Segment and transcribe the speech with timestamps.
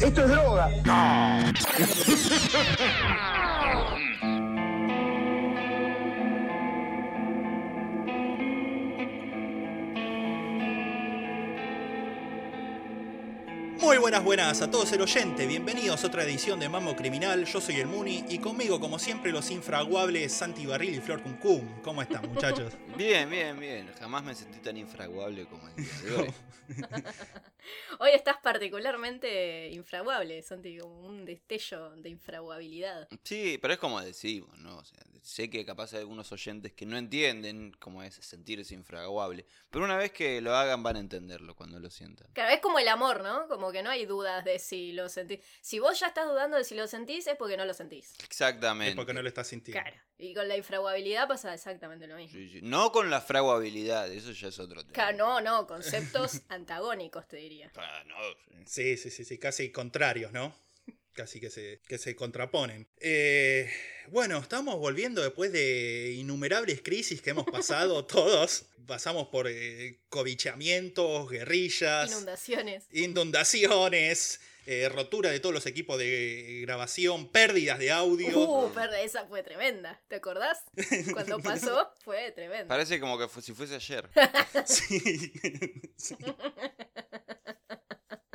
[0.00, 0.70] Esto es droga.
[14.00, 17.76] buenas, buenas a todos el oyente, bienvenidos a otra edición de Mambo Criminal, yo soy
[17.80, 21.82] el Muni y conmigo como siempre los infraguables Santi Barril y Flor Cuncum.
[21.82, 22.72] ¿Cómo están muchachos?
[22.96, 23.90] Bien, bien, bien.
[23.98, 26.34] Jamás me sentí tan infraguable como el día de hoy.
[27.98, 33.08] Hoy estás particularmente infraguable, Santi, como un destello de infraguabilidad.
[33.22, 34.76] Sí, pero es como decimos, ¿no?
[34.76, 39.46] O sea, sé que capaz hay algunos oyentes que no entienden cómo es sentirse infraguable,
[39.70, 42.28] pero una vez que lo hagan van a entenderlo cuando lo sientan.
[42.32, 43.48] Claro, es como el amor, ¿no?
[43.48, 45.40] Como que no hay dudas de si lo sentís.
[45.60, 48.14] Si vos ya estás dudando de si lo sentís, es porque no lo sentís.
[48.24, 48.90] Exactamente.
[48.90, 49.82] Es porque no lo estás sintiendo.
[49.82, 49.96] Claro.
[50.18, 52.38] Y con la infraguabilidad pasa exactamente lo mismo.
[52.38, 52.60] Sí, sí.
[52.62, 54.92] No con la fraguabilidad, eso ya es otro tema.
[54.92, 57.70] Claro, no, no, conceptos antagónicos, te diría.
[57.76, 58.16] Ah, no,
[58.66, 59.10] Sí, sí.
[59.10, 60.54] sí, sí, sí, casi contrarios, ¿no?
[61.12, 62.88] Casi que se, que se contraponen.
[63.00, 63.68] Eh,
[64.08, 68.66] bueno, estamos volviendo después de innumerables crisis que hemos pasado todos.
[68.86, 72.84] Pasamos por eh, cobichamientos, guerrillas, Inundaciones.
[72.92, 78.38] inundaciones, eh, rotura de todos los equipos de grabación, pérdidas de audio.
[78.38, 80.00] Uh, esa fue tremenda.
[80.08, 80.58] ¿Te acordás?
[81.12, 82.68] Cuando pasó, fue tremenda.
[82.68, 84.08] Parece como que fu- si fuese ayer.
[84.64, 85.32] Sí.
[85.96, 86.14] Sí.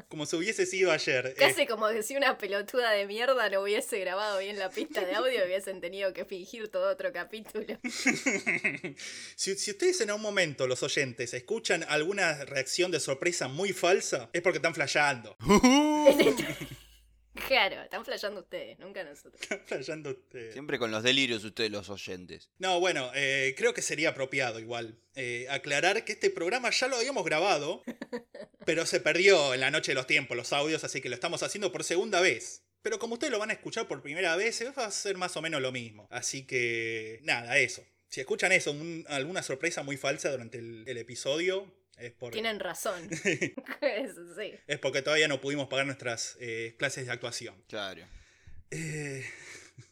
[0.09, 1.27] Como si hubiese sido ayer.
[1.27, 5.03] Eh, Casi como que si una pelotuda de mierda no hubiese grabado bien la pista
[5.03, 7.77] de audio, hubiesen tenido que fingir todo otro capítulo.
[9.35, 14.29] si, si ustedes en algún momento, los oyentes, escuchan alguna reacción de sorpresa muy falsa,
[14.33, 15.35] es porque están flasheando.
[17.47, 19.41] Claro, están flasheando ustedes, nunca nosotros.
[19.41, 20.53] Están flasheando ustedes.
[20.53, 22.49] Siempre con los delirios ustedes los oyentes.
[22.59, 26.95] No, bueno, eh, creo que sería apropiado igual eh, aclarar que este programa ya lo
[26.95, 27.83] habíamos grabado,
[28.65, 31.43] pero se perdió en la noche de los tiempos los audios, así que lo estamos
[31.43, 32.63] haciendo por segunda vez.
[32.81, 35.41] Pero como ustedes lo van a escuchar por primera vez, va a ser más o
[35.41, 36.07] menos lo mismo.
[36.11, 37.83] Así que, nada, eso.
[38.09, 42.59] Si escuchan eso, un- alguna sorpresa muy falsa durante el, el episodio, es, por, Tienen
[42.59, 43.09] razón.
[43.81, 44.53] Eso sí.
[44.67, 47.55] es porque todavía no pudimos pagar nuestras eh, clases de actuación.
[47.67, 48.03] Claro,
[48.71, 49.23] Eh,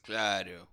[0.02, 0.68] claro.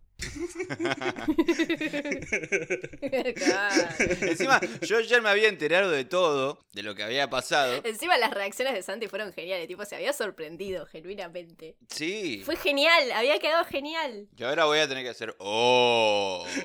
[4.21, 7.81] Encima, yo ayer me había enterado de todo, de lo que había pasado.
[7.85, 11.77] Encima las reacciones de Santi fueron geniales, tipo se había sorprendido genuinamente.
[11.89, 12.43] Sí.
[12.45, 14.29] Fue genial, había quedado genial.
[14.37, 15.35] Y ahora voy a tener que hacer.
[15.39, 16.47] ¡Oh!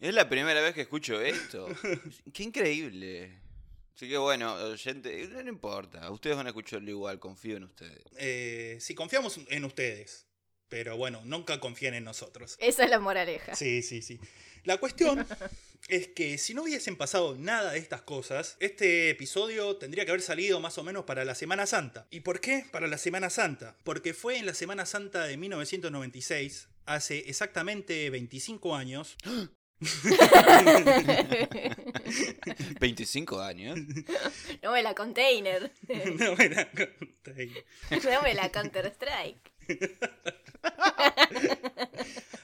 [0.00, 1.66] Es la primera vez que escucho esto.
[2.34, 3.40] ¡Qué increíble!
[3.96, 6.10] Así que bueno, oyente, no importa.
[6.10, 8.02] Ustedes van a escucharlo igual, confío en ustedes.
[8.18, 10.26] eh, sí, confiamos en ustedes.
[10.74, 12.56] Pero bueno, nunca confíen en nosotros.
[12.58, 13.54] Esa es la moraleja.
[13.54, 14.18] Sí, sí, sí.
[14.64, 15.24] La cuestión
[15.88, 20.20] es que si no hubiesen pasado nada de estas cosas, este episodio tendría que haber
[20.20, 22.08] salido más o menos para la Semana Santa.
[22.10, 23.76] ¿Y por qué para la Semana Santa?
[23.84, 29.16] Porque fue en la Semana Santa de 1996, hace exactamente 25 años,
[32.80, 33.78] 25 años.
[34.62, 35.72] no me la container.
[36.18, 37.64] no era container.
[38.04, 39.53] no me la Counter Strike.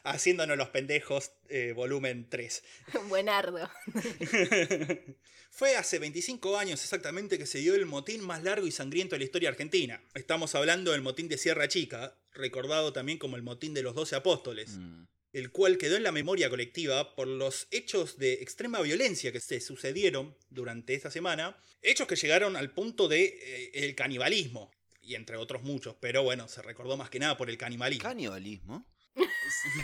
[0.04, 2.62] Haciéndonos los pendejos, eh, volumen 3.
[3.08, 3.70] Buenardo.
[5.50, 9.18] Fue hace 25 años exactamente que se dio el motín más largo y sangriento de
[9.20, 10.00] la historia argentina.
[10.14, 14.14] Estamos hablando del motín de Sierra Chica, recordado también como el motín de los Doce
[14.16, 15.06] Apóstoles, Mm.
[15.32, 19.60] el cual quedó en la memoria colectiva por los hechos de extrema violencia que se
[19.60, 24.70] sucedieron durante esta semana, hechos que llegaron al punto de eh, el canibalismo,
[25.10, 28.08] y entre otros muchos, pero bueno, se recordó más que nada por el canibalismo.
[28.08, 28.86] ¿Canibalismo?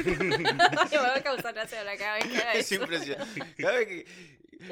[0.01, 2.53] me va a causar gracia la cabeza.
[2.55, 3.55] Es impresionante.
[3.61, 4.07] Cada vez que.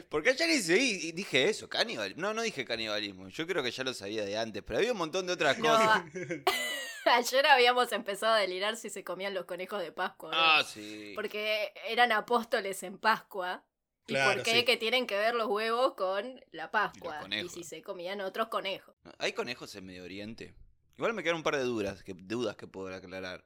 [0.08, 2.22] Porque ayer hice y dije eso, canibalismo.
[2.22, 3.28] No, no dije canibalismo.
[3.30, 5.64] Yo creo que ya lo sabía de antes, pero había un montón de otras No,
[5.70, 6.04] cosas.
[7.06, 10.30] ayer habíamos empezado a delirar si se comían los conejos de Pascua.
[10.30, 10.36] ¿no?
[10.38, 11.12] Ah, sí.
[11.16, 13.64] Porque eran apóstoles en Pascua.
[14.06, 14.64] ¿Y Claro, por qué sí.
[14.64, 17.16] que tienen que ver los huevos con la Pascua?
[17.18, 17.52] Y, conejos.
[17.52, 18.94] si se comían otros conejos.
[19.18, 20.54] ¿Hay conejos en Medio Oriente?
[20.96, 23.44] Igual me quedan un par de dudas que, dudas que puedo aclarar.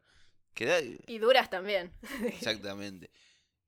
[0.55, 0.81] Queda...
[0.81, 1.93] Y duras también.
[2.27, 3.11] Exactamente.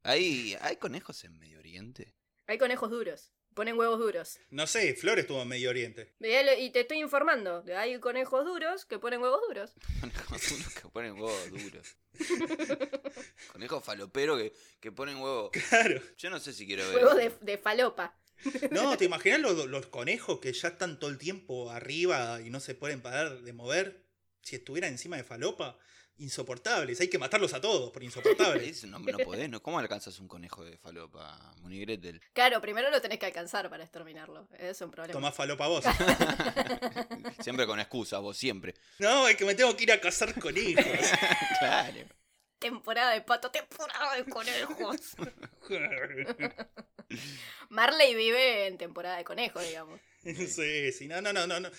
[0.03, 2.15] ¿Hay, ¿Hay conejos en Medio Oriente?
[2.47, 3.33] Hay conejos duros.
[3.55, 4.39] Ponen huevos duros.
[4.51, 6.15] No sé, Flor estuvo en Medio Oriente.
[6.21, 7.63] Y te estoy informando.
[7.63, 9.73] de Hay conejos duros que ponen huevos duros.
[10.01, 11.97] Conejos duros que ponen huevos duros.
[13.53, 15.51] Conejos faloperos que, que ponen huevos.
[15.69, 16.01] Claro.
[16.17, 16.97] Yo no sé si quiero ver.
[16.97, 18.17] Huevos de, de falopa.
[18.71, 22.61] No, ¿te imaginas los, los conejos que ya están todo el tiempo arriba y no
[22.61, 24.05] se pueden parar de mover?
[24.43, 25.79] Si estuvieran encima de falopa
[26.21, 27.01] insoportables.
[27.01, 28.85] Hay que matarlos a todos por insoportables.
[28.91, 29.63] No, no podés, ¿no?
[29.63, 32.21] ¿Cómo alcanzas un conejo de falopa, Monigretel?
[32.33, 34.49] Claro, primero lo tenés que alcanzar para exterminarlo.
[34.59, 35.13] Es un problema.
[35.13, 35.85] Tomás falopa vos.
[37.41, 38.75] siempre con excusas, vos siempre.
[38.99, 40.85] No, es que me tengo que ir a cazar conejos.
[41.61, 42.07] claro.
[42.59, 45.15] Temporada de pato, temporada de conejos.
[47.69, 50.01] Marley vive en temporada de conejos, digamos.
[50.49, 51.71] Sí, sí, no, no, no, no, no.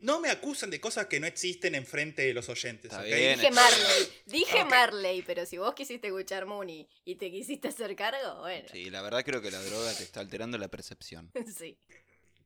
[0.00, 3.06] No me acusan de cosas que no existen enfrente de los oyentes, Está ¿ok?
[3.06, 3.38] bien.
[3.38, 4.64] Dije Marley, dije.
[4.64, 9.02] Marley, pero si vos quisiste escuchar Mooney y te quisiste hacer cargo, bueno, Sí, la
[9.02, 11.30] verdad creo que la droga te está alterando la percepción.
[11.58, 11.76] sí.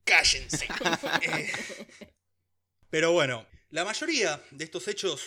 [0.04, 0.66] Cállense.
[1.22, 1.52] Eh,
[2.90, 5.22] Pero bueno, la mayoría de estos hechos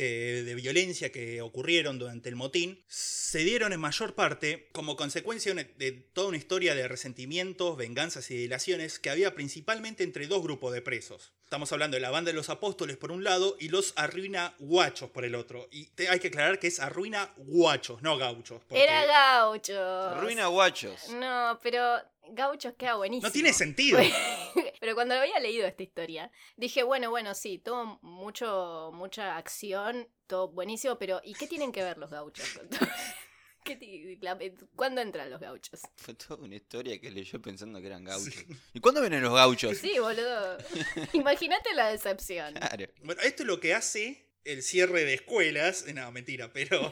[0.00, 5.52] eh, de violencia que ocurrieron durante el motín se dieron en mayor parte como consecuencia
[5.54, 10.72] de toda una historia de resentimientos, venganzas y delaciones que había principalmente entre dos grupos
[10.72, 11.32] de presos.
[11.44, 15.10] Estamos hablando de la banda de los apóstoles por un lado y los arruina guachos
[15.10, 15.66] por el otro.
[15.72, 18.62] Y te- hay que aclarar que es arruina guachos, no gauchos.
[18.68, 20.20] porque Era gaucho.
[20.20, 21.08] Ruina guachos.
[21.10, 21.96] No, pero
[22.30, 23.28] gauchos queda buenísimo.
[23.28, 23.98] No tiene sentido.
[24.80, 30.48] Pero cuando había leído esta historia, dije, bueno, bueno, sí, todo mucho, mucha acción, todo
[30.48, 32.46] buenísimo, pero ¿y qué tienen que ver los gauchos?
[34.20, 34.38] la-
[34.76, 35.80] ¿Cuándo entran los gauchos?
[35.96, 38.44] Fue toda una historia que leyó pensando que eran gauchos.
[38.72, 39.76] ¿Y cuándo vienen los gauchos?
[39.78, 40.56] Sí, boludo.
[41.12, 42.54] Imagínate la decepción.
[42.54, 42.86] Claro.
[43.02, 45.84] Bueno, esto es lo que hace el cierre de escuelas.
[45.92, 46.90] No, mentira, pero.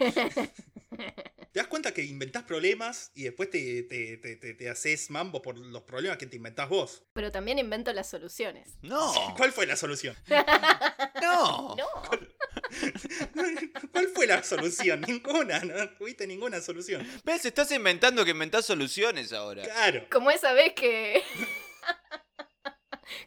[1.56, 5.40] ¿Te das cuenta que inventás problemas y después te, te, te, te- te haces mambo
[5.40, 7.02] por los problemas que te inventás vos?
[7.14, 8.76] Pero también invento las soluciones.
[8.82, 10.14] No, ¿Cuál fue la solución?
[11.22, 11.74] no.
[11.74, 11.86] No.
[13.90, 15.00] ¿Cuál fue la solución?
[15.08, 17.08] Ninguna, no tuviste ninguna solución.
[17.24, 17.46] ¿Ves?
[17.46, 19.62] Estás inventando que inventás soluciones ahora.
[19.62, 20.06] Claro.
[20.10, 21.22] Como esa vez que.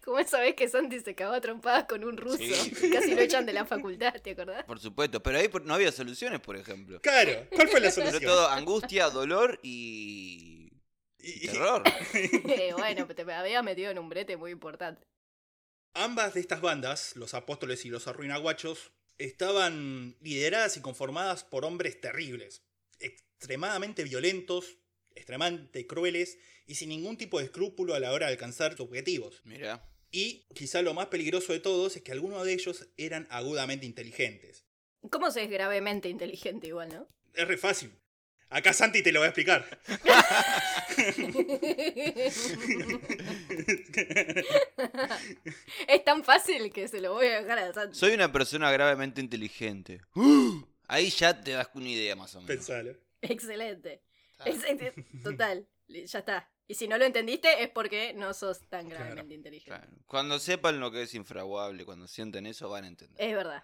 [0.03, 2.37] Como esa vez que Santi se cagó a trompadas con un ruso.
[2.37, 2.71] Sí.
[2.93, 4.65] Casi lo echan de la facultad, ¿te acordás?
[4.65, 7.01] Por supuesto, pero ahí no había soluciones, por ejemplo.
[7.01, 7.47] Claro.
[7.55, 8.23] ¿Cuál fue la Pero solución?
[8.23, 10.69] todo angustia, dolor y,
[11.19, 11.83] y Y- y- terror.
[12.13, 15.01] Eh, bueno, te me había metido en un brete muy importante.
[15.95, 21.99] Ambas de estas bandas, los apóstoles y los arruinaguachos, estaban lideradas y conformadas por hombres
[21.99, 22.61] terribles,
[22.99, 24.77] extremadamente violentos,
[25.15, 29.41] extremadamente crueles y sin ningún tipo de escrúpulo a la hora de alcanzar sus objetivos.
[29.43, 29.83] Mira.
[30.11, 34.65] Y quizá lo más peligroso de todos es que algunos de ellos eran agudamente inteligentes.
[35.09, 37.07] ¿Cómo se es gravemente inteligente igual, no?
[37.33, 37.91] Es re fácil.
[38.49, 39.79] Acá Santi te lo va a explicar.
[45.87, 47.95] es tan fácil que se lo voy a dejar a Santi.
[47.95, 50.01] Soy una persona gravemente inteligente.
[50.15, 50.63] ¡Uh!
[50.87, 52.55] Ahí ya te das una idea más o menos.
[52.55, 52.95] Pensalo.
[53.21, 54.01] Excelente.
[54.45, 54.93] Es- es-
[55.23, 56.49] total, ya está.
[56.67, 59.71] Y si no lo entendiste es porque no sos tan Claro, gravemente inteligente.
[59.79, 59.91] Claro.
[60.05, 63.23] Cuando sepan lo que es infraguable, cuando sienten eso, van a entender.
[63.27, 63.63] Es verdad.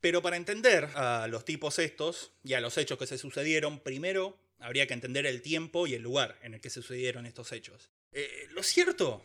[0.00, 4.38] Pero para entender a los tipos estos y a los hechos que se sucedieron, primero
[4.60, 7.90] habría que entender el tiempo y el lugar en el que se sucedieron estos hechos.
[8.12, 9.24] Eh, lo cierto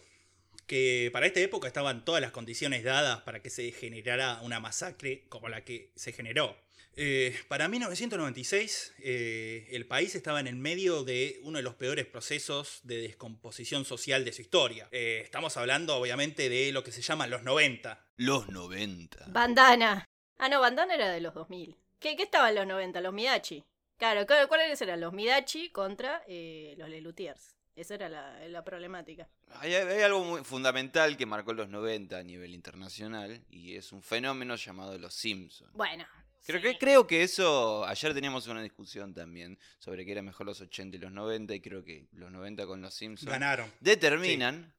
[0.65, 5.25] que para esta época estaban todas las condiciones dadas para que se generara una masacre
[5.29, 6.57] como la que se generó.
[6.97, 12.05] Eh, para 1996, eh, el país estaba en el medio de uno de los peores
[12.05, 14.87] procesos de descomposición social de su historia.
[14.91, 18.05] Eh, estamos hablando, obviamente, de lo que se llaman los 90.
[18.17, 19.25] Los 90.
[19.27, 20.05] Bandana.
[20.37, 21.77] Ah, no, Bandana era de los 2000.
[21.99, 22.99] ¿Qué, qué estaba en los 90?
[23.01, 23.63] Los Midachi.
[23.97, 24.99] Claro, ¿cu- ¿cuáles eran?
[24.99, 27.55] Los Midachi contra eh, los Lelutiers.
[27.75, 29.29] Esa era la, la problemática.
[29.59, 34.03] Hay, hay algo muy fundamental que marcó los 90 a nivel internacional y es un
[34.03, 35.71] fenómeno llamado los Simpsons.
[35.73, 36.05] Bueno.
[36.45, 36.67] Creo sí.
[36.67, 40.97] que, creo que eso, ayer teníamos una discusión también sobre que era mejor los 80
[40.97, 43.71] y los 90 y creo que los 90 con los Simpsons Ganaron.
[43.79, 44.73] determinan,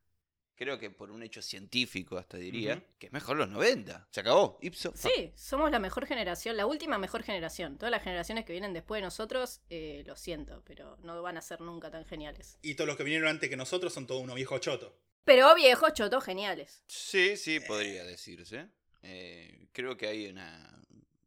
[0.54, 4.08] creo que por un hecho científico hasta diría, que es mejor los 90.
[4.10, 4.92] Se acabó, ipso.
[4.94, 7.78] Sí, somos la mejor generación, la última mejor generación.
[7.78, 11.42] Todas las generaciones que vienen después de nosotros, eh, lo siento, pero no van a
[11.42, 12.58] ser nunca tan geniales.
[12.62, 14.92] Y todos los que vinieron antes que nosotros son todos unos viejos chotos.
[15.24, 16.82] Pero viejos, chotos, geniales.
[16.88, 18.68] Sí, sí, podría decirse.
[19.02, 20.80] Eh, creo que hay una...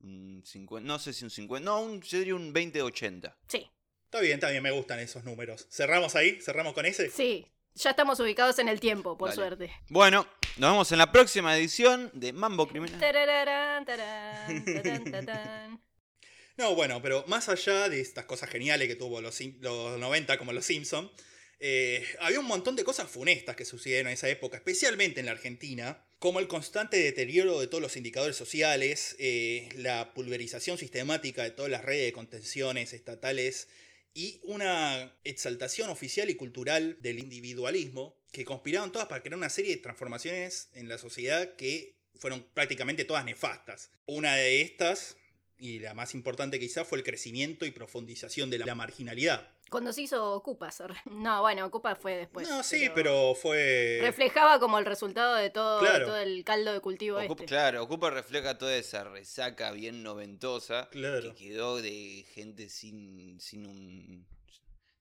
[0.06, 3.34] Un 50, no sé si un 50, no, un, yo diría un 20-80.
[3.48, 3.68] Sí,
[4.06, 5.68] Está bien, está bien, me gustan esos números.
[5.70, 6.40] ¿Cerramos ahí?
[6.42, 7.10] ¿Cerramos con ese?
[7.10, 7.46] sí.
[7.78, 9.36] Ya estamos ubicados en el tiempo, por Dale.
[9.36, 9.72] suerte.
[9.90, 12.98] Bueno, nos vemos en la próxima edición de Mambo Criminal.
[13.02, 15.82] Tarararán, tarán, tarán, tarán.
[16.58, 20.54] No, bueno, pero más allá de estas cosas geniales que tuvo los, los 90 como
[20.54, 21.12] los Simpson,
[21.60, 25.34] eh, había un montón de cosas funestas que sucedieron en esa época, especialmente en la
[25.34, 31.52] Argentina, como el constante deterioro de todos los indicadores sociales, eh, la pulverización sistemática de
[31.52, 33.68] todas las redes de contenciones estatales
[34.16, 39.76] y una exaltación oficial y cultural del individualismo que conspiraron todas para crear una serie
[39.76, 43.92] de transformaciones en la sociedad que fueron prácticamente todas nefastas.
[44.08, 45.18] Una de estas
[45.60, 49.55] y la más importante quizá fue el crecimiento y profundización de la marginalidad.
[49.70, 50.70] Cuando se hizo Ocupa,
[51.12, 52.48] no, bueno, Ocupa fue después.
[52.48, 54.00] No, sí, pero, fue...
[54.02, 57.46] Reflejaba como el resultado de todo, todo el caldo de cultivo este.
[57.46, 64.28] Claro, Ocupa refleja toda esa resaca bien noventosa que quedó de gente sin, sin un...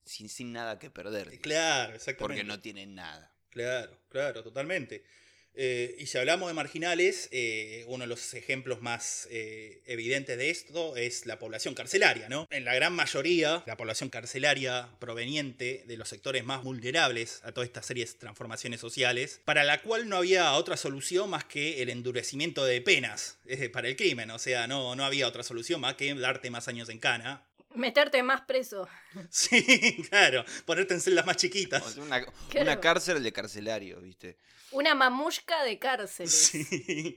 [0.06, 1.40] Sin, sin nada que perder.
[1.40, 2.18] Claro, exactamente.
[2.18, 3.34] Porque no tienen nada.
[3.48, 5.02] Claro, claro, totalmente.
[5.56, 10.50] Eh, y si hablamos de marginales, eh, uno de los ejemplos más eh, evidentes de
[10.50, 12.48] esto es la población carcelaria, ¿no?
[12.50, 17.68] En la gran mayoría, la población carcelaria proveniente de los sectores más vulnerables a todas
[17.68, 21.90] estas series de transformaciones sociales, para la cual no había otra solución más que el
[21.90, 23.38] endurecimiento de penas
[23.72, 26.88] para el crimen, o sea, no, no había otra solución más que darte más años
[26.88, 27.44] en cana
[27.74, 28.88] Meterte más preso.
[29.30, 30.44] Sí, claro.
[30.64, 31.96] Ponerte en celdas más chiquitas.
[31.96, 32.24] una,
[32.60, 34.38] una, cárcel de carcelario, ¿viste?
[34.74, 36.32] Una mamushka de cárceles.
[36.32, 37.14] Sí.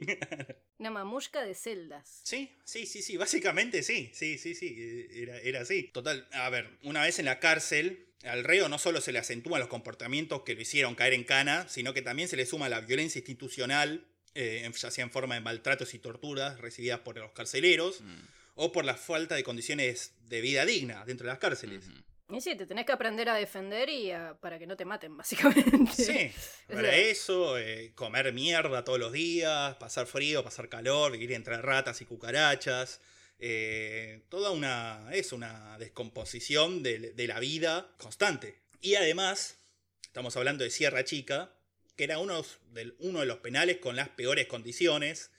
[0.77, 2.21] Una mamushka de celdas.
[2.23, 3.17] Sí, sí, sí, sí.
[3.17, 4.11] Básicamente sí.
[4.13, 5.07] Sí, sí, sí.
[5.11, 5.83] Era, era así.
[5.83, 9.59] Total, a ver, una vez en la cárcel, al reo no solo se le acentúan
[9.59, 12.81] los comportamientos que lo hicieron caer en cana, sino que también se le suma la
[12.81, 18.01] violencia institucional, eh, ya sea en forma de maltratos y torturas recibidas por los carceleros.
[18.01, 21.85] Mm o por la falta de condiciones de vida digna dentro de las cárceles.
[22.29, 25.93] Y sí, te tenés que aprender a defender y para que no te maten, básicamente.
[25.93, 26.31] Sí,
[26.67, 32.01] para eso, eh, comer mierda todos los días, pasar frío, pasar calor, vivir entre ratas
[32.01, 32.99] y cucarachas.
[33.39, 35.09] Eh, toda una.
[35.13, 38.59] es una descomposición de, la vida constante.
[38.81, 39.59] Y además,
[40.03, 41.53] estamos hablando de Sierra Chica,
[41.95, 45.31] que era uno de, uno de los penales con las peores condiciones,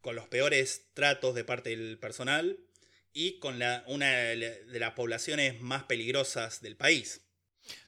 [0.00, 2.65] con los peores tratos de parte del personal
[3.18, 7.22] y con la, una de las poblaciones más peligrosas del país.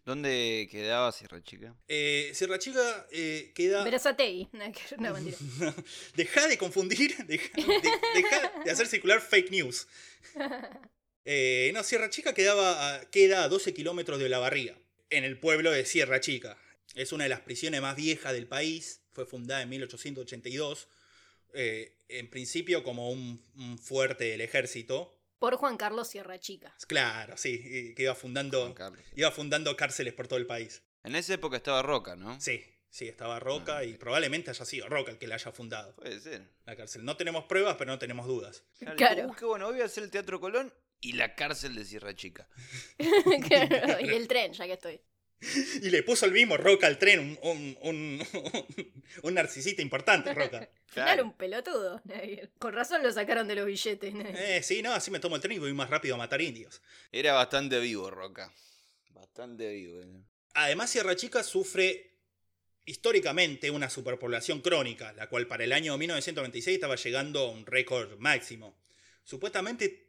[0.06, 1.76] ¿Dónde quedaba Sierra Chica?
[1.86, 3.84] Eh, Sierra Chica eh, queda.
[3.84, 4.48] Verazatei.
[4.98, 5.36] No, mentira.
[6.16, 7.50] deja de confundir, deja,
[8.64, 9.86] de, hacer circular fake news.
[11.26, 14.78] Eh, no, Sierra Chica quedaba queda a 12 kilómetros de La Barriga,
[15.10, 16.56] en el pueblo de Sierra Chica.
[16.94, 19.02] Es una de las prisiones más viejas del país.
[19.12, 20.88] Fue fundada en 1882.
[21.52, 26.74] en principio como un, un fuerte del ejército, por Juan Carlos Sierra Chica.
[26.86, 28.74] Claro, sí, que iba fundando,
[29.14, 30.82] iba fundando cárceles por todo el país.
[31.04, 32.40] En esa época estaba Roca, ¿no?
[32.40, 35.94] Sí, sí, estaba Roca ah, y probablemente haya sido Roca el que la haya fundado.
[35.94, 36.48] Puede ser.
[36.66, 37.04] La cárcel.
[37.04, 38.64] No tenemos pruebas, pero no tenemos dudas.
[38.96, 39.28] Claro.
[39.28, 42.48] Uh, qué bueno, voy a hacer el Teatro Colón y la cárcel de Sierra Chica.
[42.98, 45.00] y el tren, ya que estoy.
[45.82, 48.26] Y le puso el mismo Roca al tren, un, un,
[49.22, 50.68] un, narcisista importante, Roca.
[50.88, 51.24] Claro.
[51.24, 52.02] un pelotudo.
[52.58, 54.12] Con razón lo sacaron de los billetes.
[54.16, 56.80] Eh, sí, no, así me tomo el tren y voy más rápido a matar indios.
[57.12, 58.52] Era bastante vivo, Roca.
[59.10, 60.00] Bastante vivo.
[60.00, 60.22] Eh.
[60.54, 62.16] Además, Sierra Chica sufre
[62.86, 68.18] históricamente una superpoblación crónica, la cual para el año 1996 estaba llegando a un récord
[68.18, 68.74] máximo.
[69.22, 70.08] Supuestamente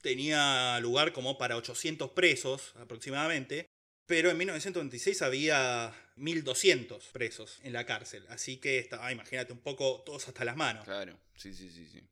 [0.00, 3.68] tenía lugar como para 800 presos aproximadamente,
[4.10, 10.02] pero en 1926 había 1200 presos en la cárcel, así que estaba, imagínate, un poco
[10.04, 10.84] todos hasta las manos.
[10.84, 12.02] Claro, sí, sí, sí, sí.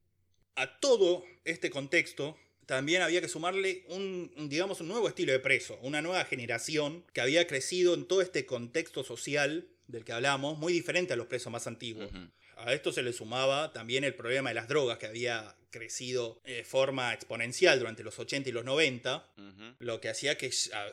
[0.54, 5.76] A todo este contexto también había que sumarle un, digamos, un nuevo estilo de preso,
[5.82, 10.72] una nueva generación que había crecido en todo este contexto social del que hablamos, muy
[10.72, 12.12] diferente a los presos más antiguos.
[12.58, 16.64] A esto se le sumaba también el problema de las drogas que había crecido de
[16.64, 19.34] forma exponencial durante los 80 y los 90,
[19.78, 20.50] lo que hacía que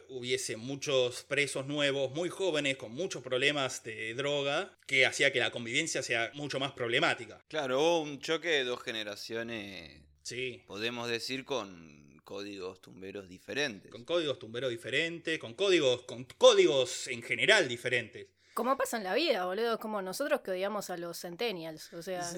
[0.10, 5.52] hubiese muchos presos nuevos, muy jóvenes, con muchos problemas de droga, que hacía que la
[5.52, 7.44] convivencia sea mucho más problemática.
[7.48, 10.64] Claro, hubo un choque de dos generaciones, sí.
[10.68, 13.90] podemos decir, con códigos tumberos diferentes.
[13.92, 18.28] Con códigos tumberos diferentes, con códigos, con códigos en general diferentes.
[18.56, 22.24] Como pasa en la vida, boludo, como nosotros que odiamos a los centennials, o sea...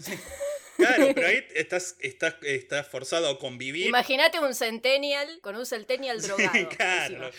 [0.78, 3.88] Claro, pero ahí estás, estás, estás forzado a convivir.
[3.88, 6.70] Imagínate un centennial con un centennial drogado.
[6.70, 7.32] claro.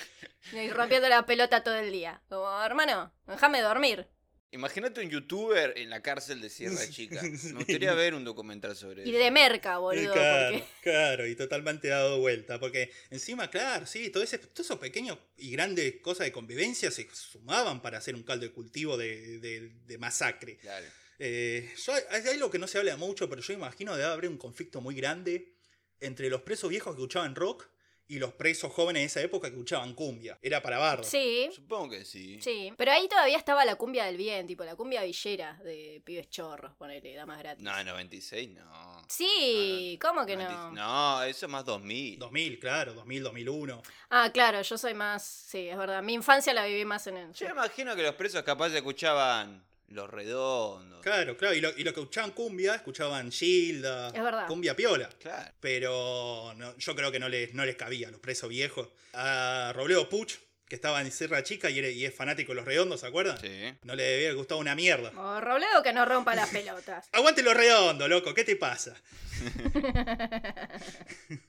[0.52, 2.20] Y rompiendo la pelota todo el día.
[2.28, 4.08] Como, hermano, déjame dormir.
[4.50, 7.20] Imagínate un youtuber en la cárcel de Sierra Chica.
[7.22, 9.10] Me gustaría ver un documental sobre eso.
[9.10, 10.12] Y de merca, boludo.
[10.12, 12.58] Claro, claro, y totalmente dado vuelta.
[12.58, 17.98] Porque encima, claro, sí, todos esos pequeños y grandes cosas de convivencia se sumaban para
[17.98, 20.56] hacer un caldo de cultivo de, de, masacre.
[20.58, 20.86] Claro.
[21.18, 21.74] Eh,
[22.10, 24.94] hay algo que no se habla mucho, pero yo imagino debe haber un conflicto muy
[24.94, 25.52] grande
[26.00, 27.68] entre los presos viejos que escuchaban rock
[28.08, 30.38] y los presos jóvenes de esa época que escuchaban cumbia.
[30.42, 31.04] Era para barro.
[31.04, 31.50] Sí.
[31.54, 32.40] Supongo que sí.
[32.40, 32.72] Sí.
[32.76, 36.74] Pero ahí todavía estaba la cumbia del bien, tipo la cumbia villera de pibes chorros,
[36.76, 37.62] ponele, damas gratis.
[37.62, 39.04] No, 96 no.
[39.08, 40.72] Sí, ¿cómo que no?
[40.72, 42.18] No, eso es más 2000.
[42.18, 43.82] 2000, claro, 2000, 2001.
[44.10, 45.22] Ah, claro, yo soy más.
[45.22, 46.02] Sí, es verdad.
[46.02, 47.32] Mi infancia la viví más en el.
[47.34, 51.00] Yo imagino que los presos capaz escuchaban Los redondos.
[51.02, 51.54] Claro, claro.
[51.54, 54.46] Y lo, y lo que escuchaban cumbia, escuchaban Gilda, Es verdad.
[54.46, 55.08] cumbia piola.
[55.18, 55.50] Claro.
[55.60, 58.88] Pero no- yo creo que no les, no les cabía a los presos viejos.
[59.14, 60.34] A Robledo Puch,
[60.68, 63.40] que estaba en Sierra Chica y, era- y es fanático de los redondos, ¿se acuerdan?
[63.40, 63.72] Sí.
[63.84, 65.10] No le debía gustar una mierda.
[65.18, 67.08] O Robledo que no rompa las pelotas.
[67.12, 68.94] Aguante los redondos, loco, ¿qué te pasa?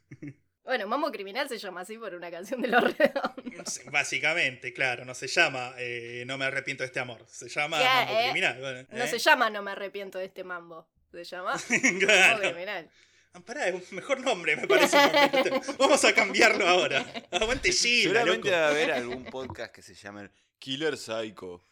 [0.69, 3.81] Bueno, Mambo Criminal se llama así por una canción de los redondos.
[3.91, 7.25] Básicamente, claro, no se llama eh, No me arrepiento de este amor.
[7.27, 8.23] Se llama Mambo eh.
[8.25, 8.59] Criminal.
[8.59, 9.07] bueno, No ¿eh?
[9.07, 10.88] se llama No me arrepiento de este mambo.
[11.11, 12.39] Se llama Mambo.
[12.41, 12.89] Criminal.
[13.33, 14.97] Ah, Pará, es un mejor nombre, me parece.
[15.31, 16.99] porque- Vamos a cambiarlo ahora.
[17.31, 17.79] Aguante loco.
[17.81, 21.65] Seguramente va a haber algún podcast que se llame Killer Psycho.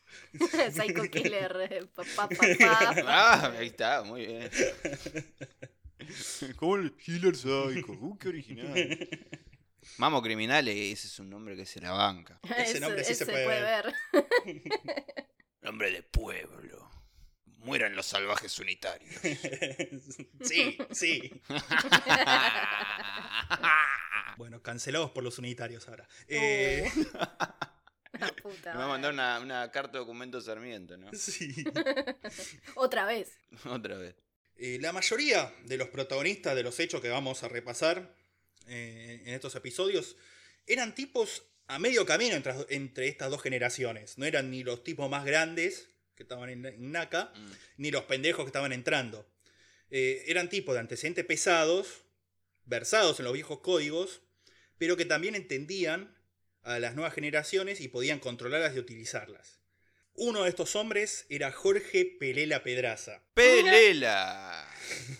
[0.71, 1.67] Psycho Killer.
[1.69, 2.95] eh, pa, pa, pa, pa.
[3.07, 4.49] Ah, ahí está, muy bien.
[6.55, 7.91] Como el Killer Psycho.
[7.91, 8.73] Uh, qué original.
[9.97, 12.39] Mamo Criminal, ese es un nombre que se la banca.
[12.57, 13.93] Ese nombre sí se puede ver.
[15.61, 16.89] Nombre de pueblo.
[17.59, 19.13] Mueran los salvajes unitarios.
[20.41, 21.41] sí, sí.
[24.37, 26.07] Bueno, cancelados por los unitarios ahora.
[26.27, 26.89] Eh,
[28.41, 31.11] puta Me va a mandar una, una carta documento Sarmiento, ¿no?
[31.13, 31.65] sí.
[32.75, 33.37] Otra vez.
[33.65, 34.15] Otra vez.
[34.59, 38.15] Eh, la mayoría de los protagonistas de los hechos que vamos a repasar
[38.67, 40.15] eh, en estos episodios
[40.65, 44.17] eran tipos a medio camino entre, entre estas dos generaciones.
[44.17, 47.51] No eran ni los tipos más grandes que estaban en, en NACA, Mm.
[47.77, 49.29] ni los pendejos que estaban entrando.
[49.91, 52.01] Eh, eran tipos de antecedentes pesados,
[52.65, 54.21] versados en los viejos códigos,
[54.77, 56.15] pero que también entendían
[56.63, 59.59] a las nuevas generaciones y podían controlarlas y utilizarlas.
[60.19, 63.23] Uno de estos hombres era Jorge Pelela Pedraza.
[63.35, 64.67] Pelela.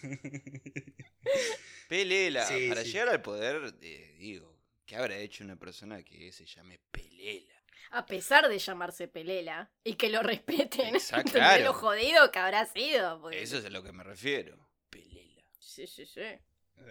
[1.87, 2.45] Pelela.
[2.45, 2.91] Sí, Para sí.
[2.91, 7.53] llegar al poder, eh, digo, ¿qué habrá hecho una persona que se llame Pelela?
[7.91, 10.95] A pesar de llamarse Pelela y que lo respeten.
[10.95, 11.63] Exacto, ¿entendés claro.
[11.65, 13.21] lo jodido que habrá sido?
[13.21, 14.67] Porque- Eso es a lo que me refiero.
[14.89, 15.43] Pelela.
[15.59, 16.21] Sí, sí, sí.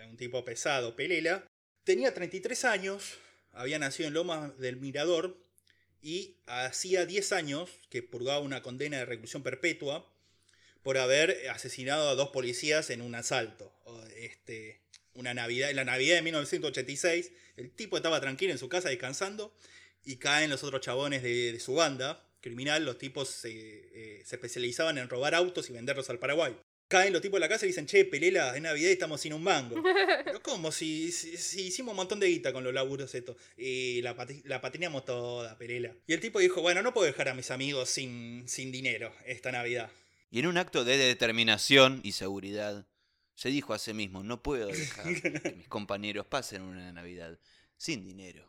[0.09, 1.45] un tipo pesado, Pelela,
[1.85, 3.19] tenía 33 años,
[3.53, 5.37] había nacido en Lomas del Mirador
[6.03, 10.11] y hacía 10 años que purgaba una condena de reclusión perpetua
[10.83, 13.73] por haber asesinado a dos policías en un asalto.
[14.17, 14.81] Este,
[15.15, 19.53] una Navidad, en la Navidad de 1986, el tipo estaba tranquilo en su casa descansando
[20.05, 22.85] y caen los otros chabones de, su banda criminal.
[22.85, 26.57] Los tipos eh, se especializaban en robar autos y venderlos al Paraguay.
[26.89, 29.33] Caen los tipos de la casa y dicen, che, Pelela, es Navidad y estamos sin
[29.33, 29.83] un mango.
[30.25, 30.71] Pero ¿cómo?
[30.71, 33.37] Si, si- si hicimos un montón de guita con los laburos estos.
[33.57, 35.93] Y la, pati- la patineamos toda, Pelela.
[36.07, 39.51] Y el tipo dijo, bueno, no puedo dejar a mis amigos sin, sin dinero esta
[39.51, 39.91] Navidad.
[40.31, 42.87] Y en un acto de determinación y seguridad,
[43.35, 47.39] se dijo a sí mismo, no puedo dejar que mis compañeros pasen una Navidad
[47.77, 48.49] sin dinero.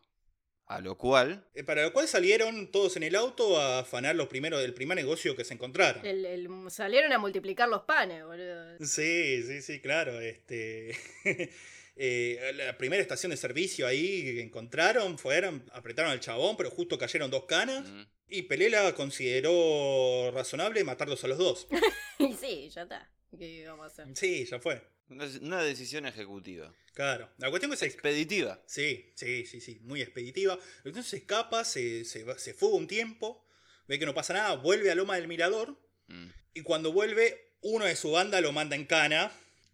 [0.68, 4.28] A lo cual, Eh, Para lo cual salieron todos en el auto a afanar los
[4.28, 6.06] primeros del primer negocio que se encontraron.
[6.06, 8.78] El- el- salieron a multiplicar los panes, boludo.
[8.86, 10.20] Sí, sí, sí, claro.
[10.20, 10.92] Este,
[11.96, 16.98] eh, la primera estación de servicio ahí que encontraron, fueron, apretaron al chabón, pero justo
[16.98, 17.88] cayeron dos canas.
[17.90, 21.68] mm, Y Pelela consideró razonable matarlos a los dos.
[22.20, 23.10] Y sí, ya está.
[23.38, 24.08] ¿Qué vamos a hacer?
[24.18, 24.82] Sí, ya fue.
[25.10, 26.74] Una decisión ejecutiva.
[26.94, 27.30] Claro.
[27.38, 28.62] La cuestión es Expeditiva.
[28.66, 30.58] Sí, sí, sí, sí, muy expeditiva.
[30.84, 33.46] Entonces se escapa, se, se, va- se fuga un tiempo,
[33.88, 36.28] ve que no pasa nada, vuelve a Loma del Mirador Mm.
[36.54, 39.30] y cuando vuelve, uno de su banda lo manda en cana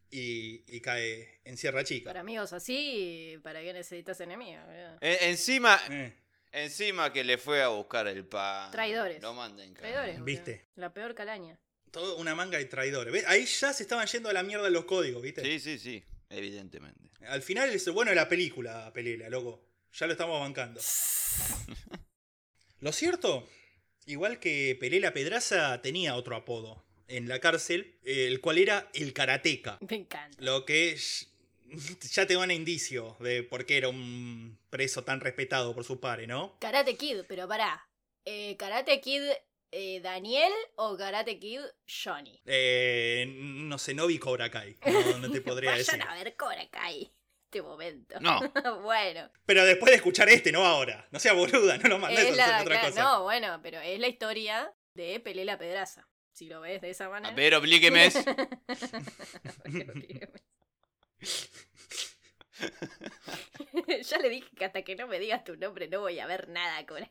[0.09, 2.09] y, y cae en Sierra Chica.
[2.09, 4.63] Para amigos así, ¿para qué necesitas enemigos?
[5.01, 6.13] E- encima, Eh,
[6.51, 8.71] encima que le fue a buscar el pan.
[8.71, 9.21] Traidores.
[9.21, 10.13] Lo manda en Traidores.
[10.15, 10.19] cana.
[10.19, 10.25] boludo.
[10.25, 10.65] ¿Viste?
[10.75, 11.59] La peor calaña.
[11.93, 13.13] Toda una manga de traidores.
[13.13, 13.23] ¿Ves?
[13.27, 15.41] Ahí ya se estaban yendo a la mierda los códigos, ¿viste?
[15.43, 16.99] Sí, sí, sí, evidentemente.
[17.27, 19.63] Al final es bueno de la película, Pelela, loco.
[19.93, 20.81] Ya lo estamos bancando.
[22.79, 23.47] Lo cierto,
[24.07, 29.77] igual que Pelela Pedraza tenía otro apodo en la cárcel, el cual era el karateca.
[29.89, 30.37] Me encanta.
[30.41, 31.29] Lo que es-
[32.11, 36.27] ya te dan indicio de por qué era un preso tan respetado por su padre,
[36.27, 36.57] ¿no?
[36.59, 37.87] Karate Kid, pero pará.
[38.25, 39.21] Eh, ¿Karate Kid
[39.73, 42.39] eh, Daniel o Karate Kid Johnny?
[42.45, 44.77] Eh, no sé, no vi Cobra Kai.
[44.85, 46.01] No, no te podría Vayan decir.
[46.07, 47.11] a ver Cobra Kai.
[47.45, 48.19] Este momento.
[48.19, 48.39] No.
[48.81, 49.29] bueno.
[49.45, 51.07] Pero después de escuchar este, no ahora.
[51.11, 53.03] No sea boluda, no lo mandes a Es hacer la, otra claro, cosa.
[53.03, 56.07] no, bueno, pero es la historia de Pelela Pedraza.
[56.31, 57.35] Si lo ves de esa A manera.
[57.35, 58.07] ver, oblígueme.
[64.03, 66.49] ya le dije que hasta que no me digas tu nombre no voy a ver
[66.49, 67.03] nada con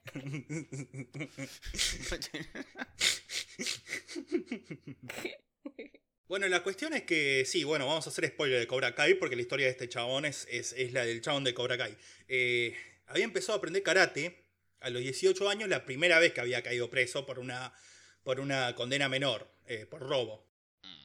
[6.27, 9.37] Bueno, la cuestión es que sí, bueno, vamos a hacer spoiler de Cobra Kai porque
[9.37, 11.95] la historia de este chabón es, es, es la del chabón de Cobra Kai.
[12.27, 12.75] Eh,
[13.07, 14.47] había empezado a aprender karate
[14.81, 17.75] a los 18 años, la primera vez que había caído preso por una
[18.23, 20.47] por una condena menor, eh, por robo.
[20.83, 21.05] Mm.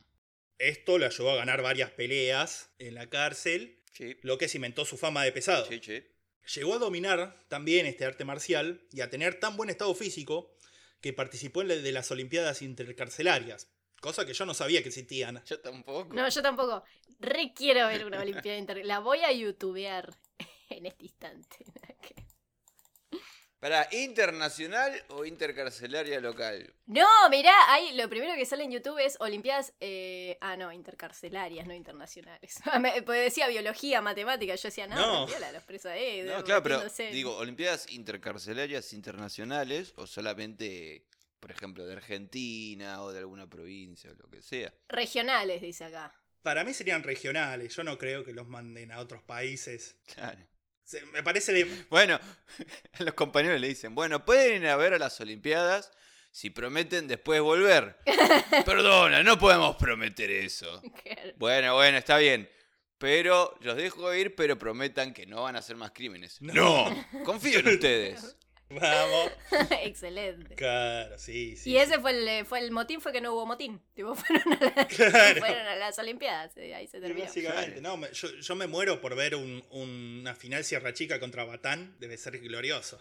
[0.60, 4.96] Esto le ayudó a ganar varias peleas en la cárcel, Sí, lo que cimentó su
[4.96, 5.66] fama de pesado.
[5.66, 6.04] sí, sí.
[6.54, 10.56] Llegó a dominar también este arte marcial y a tener tan buen estado físico
[11.02, 15.44] que participó en la de las Olimpiadas Intercarcelarias, cosa que yo no sabía que existían.
[15.46, 16.14] Yo tampoco.
[16.14, 16.84] No, yo tampoco.
[17.20, 18.86] Re quiero ver una Olimpiada Inter.
[18.86, 20.16] La voy a youtubear
[20.70, 21.58] en este instante.
[23.60, 26.72] ¿Para internacional o intercarcelaria local?
[26.86, 29.74] No, mirá, ahí lo primero que sale en YouTube es Olimpiadas.
[29.80, 32.60] eh, ah, no, intercarcelarias, no internacionales.
[32.80, 34.54] Me- Porque decía biología, matemática.
[34.54, 35.28] Yo decía, no, No.
[35.52, 35.92] los presos.
[36.26, 41.06] No, claro, pero digo, Olimpiadas intercarcelarias internacionales o solamente,
[41.40, 44.72] por ejemplo, de Argentina o de alguna provincia o lo que sea.
[44.88, 46.14] Regionales, dice acá.
[46.44, 49.98] Para mí serían regionales, yo no creo que los manden a otros países.
[50.14, 50.46] Claro.
[50.88, 51.66] Se- me parece de...
[51.90, 52.18] Bueno,
[53.00, 55.92] los compañeros le dicen, bueno, pueden ir a ver a las Olimpiadas
[56.32, 57.98] si prometen después volver.
[58.66, 60.82] Perdona, no podemos prometer eso.
[61.36, 62.50] Bueno, bueno, está bien.
[63.00, 66.42] Pero los dejo ir, pero prometan que no van a hacer más crímenes.
[66.42, 66.54] No.
[66.90, 68.36] No, confío en ustedes.
[68.70, 69.32] Vamos.
[69.84, 70.56] Excelente.
[70.56, 71.72] Claro, sí, sí.
[71.72, 73.82] y ese fue el, fue el motín, fue que no hubo motín.
[73.94, 75.40] Tipo, fueron a, la- Claro.
[75.40, 76.52] fueron a las Olimpiadas.
[76.58, 77.26] y ahí se terminó.
[77.26, 81.46] básicamente, no, me- yo, yo me muero por ver un- una final Sierra Chica contra
[81.46, 83.00] Batán, debe ser glorioso.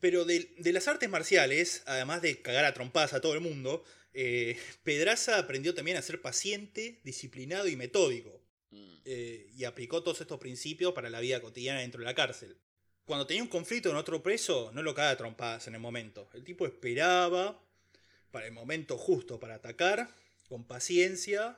[0.00, 3.82] Pero de, de las artes marciales, además de cagar a trompadas a todo el mundo,
[4.14, 8.42] eh, Pedraza aprendió también a ser paciente, disciplinado y metódico.
[8.70, 12.56] Mm, eh, y aplicó todos estos principios para la vida cotidiana dentro de la cárcel.
[13.06, 16.28] Cuando tenía un conflicto con otro preso, no lo cagaba a trompadas en el momento.
[16.34, 17.62] El tipo esperaba
[18.32, 20.08] para el momento justo para atacar,
[20.48, 21.56] con paciencia.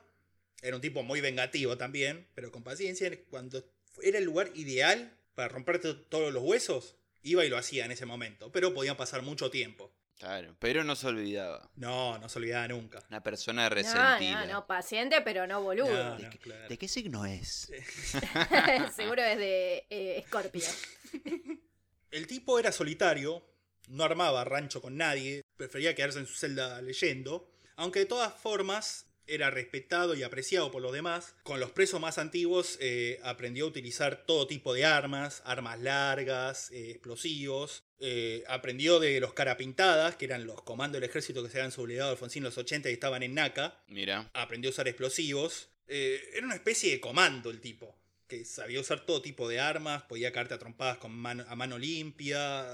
[0.61, 3.11] Era un tipo muy vengativo también, pero con paciencia.
[3.31, 3.63] Cuando
[4.03, 8.05] era el lugar ideal para romperte todos los huesos, iba y lo hacía en ese
[8.05, 8.51] momento.
[8.51, 9.91] Pero podía pasar mucho tiempo.
[10.19, 11.71] Claro, pero no se olvidaba.
[11.77, 13.01] No, no se olvidaba nunca.
[13.09, 14.45] Una persona No, resentida.
[14.45, 15.87] no, no, paciente, pero no boludo.
[15.91, 16.67] No, ¿De, no, qué, claro.
[16.67, 17.71] de qué signo es?
[18.95, 20.65] Seguro es de eh, Scorpio.
[22.11, 23.45] El tipo era solitario,
[23.87, 29.05] no armaba rancho con nadie, prefería quedarse en su celda leyendo, aunque de todas formas
[29.25, 31.35] era respetado y apreciado por los demás.
[31.43, 36.71] Con los presos más antiguos eh, aprendió a utilizar todo tipo de armas, armas largas,
[36.71, 37.83] eh, explosivos.
[37.99, 42.11] Eh, aprendió de los carapintadas, que eran los comandos del ejército que se habían sublevado
[42.11, 43.83] Alfonsín en los 80 y estaban en Naca.
[43.87, 44.29] Mira.
[44.33, 45.69] Aprendió a usar explosivos.
[45.87, 50.03] Eh, era una especie de comando el tipo, que sabía usar todo tipo de armas,
[50.03, 52.65] podía caerte a trompadas con mano- a mano limpia,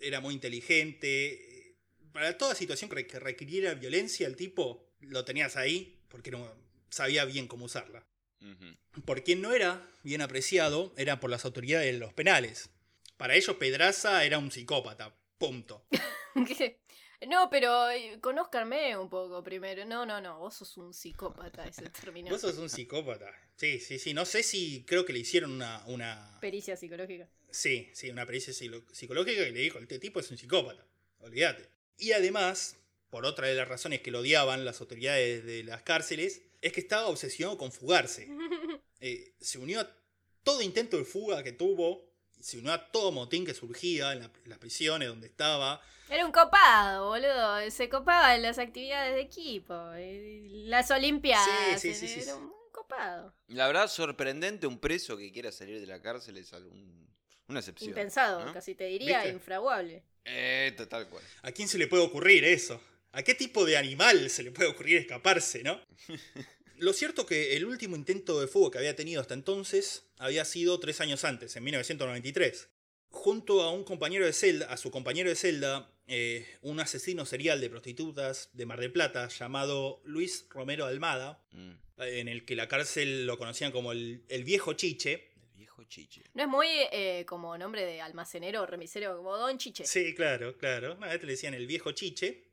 [0.00, 1.76] era muy inteligente.
[2.12, 6.46] Para toda situación que requiriera violencia, el tipo lo tenías ahí porque no,
[6.90, 8.04] sabía bien cómo usarla.
[9.04, 12.68] Por quien no era bien apreciado era por las autoridades de los penales.
[13.22, 15.86] Para ellos Pedraza era un psicópata, punto.
[17.28, 19.84] No, pero eh, conózcanme un poco primero.
[19.84, 22.30] No, no, no, vos sos un psicópata, ese término.
[22.30, 23.32] Vos sos un psicópata.
[23.54, 24.12] Sí, sí, sí.
[24.12, 27.28] No sé si creo que le hicieron una, una Pericia psicológica.
[27.48, 30.84] Sí, sí, una pericia psicológica que le dijo, este tipo es un psicópata,
[31.20, 31.68] olvídate.
[31.98, 32.76] Y además,
[33.08, 36.80] por otra de las razones que lo odiaban las autoridades de las cárceles, es que
[36.80, 38.26] estaba obsesionado con fugarse.
[39.04, 39.96] Eh, se unió a
[40.44, 42.11] todo intento de fuga que tuvo,
[42.42, 45.80] se unió a todo motín que surgía en, la- en las prisiones donde estaba.
[46.10, 47.70] Era un copado, boludo.
[47.70, 49.74] Se copaba en las actividades de equipo.
[49.94, 51.80] eh, Las Olimpiadas.
[51.80, 53.34] Sí, sí, sí, sí, Era un copado.
[53.48, 57.08] La verdad, sorprendente un preso que quiera salir de la cárcel es algún-
[57.48, 57.90] una excepción.
[57.90, 58.52] Impensado, ¿no?
[58.52, 59.34] casi te diría ¿Viste?
[59.34, 60.02] infraguable.
[60.24, 61.24] Eh, tal cual.
[61.42, 62.80] ¿A quién se le puede ocurrir eso?
[63.12, 65.80] ¿A qué tipo de animal se le puede ocurrir escaparse, no?
[66.82, 70.80] Lo cierto que el último intento de fuga que había tenido hasta entonces había sido
[70.80, 72.70] tres años antes, en 1993.
[73.08, 77.60] Junto a un compañero de celda, a su compañero de celda, eh, un asesino serial
[77.60, 82.56] de prostitutas de Mar del Plata llamado Luis Romero Almada, Mm, eh, en el que
[82.56, 85.30] la cárcel lo conocían como el, el viejo Chiche.
[85.40, 86.24] El viejo chiche.
[86.34, 89.84] No es muy eh, como nombre de almacenero o remisero, como Don Chiche.
[89.86, 90.96] Sí, claro, claro.
[90.96, 92.51] Una vez le decían el viejo Chiche.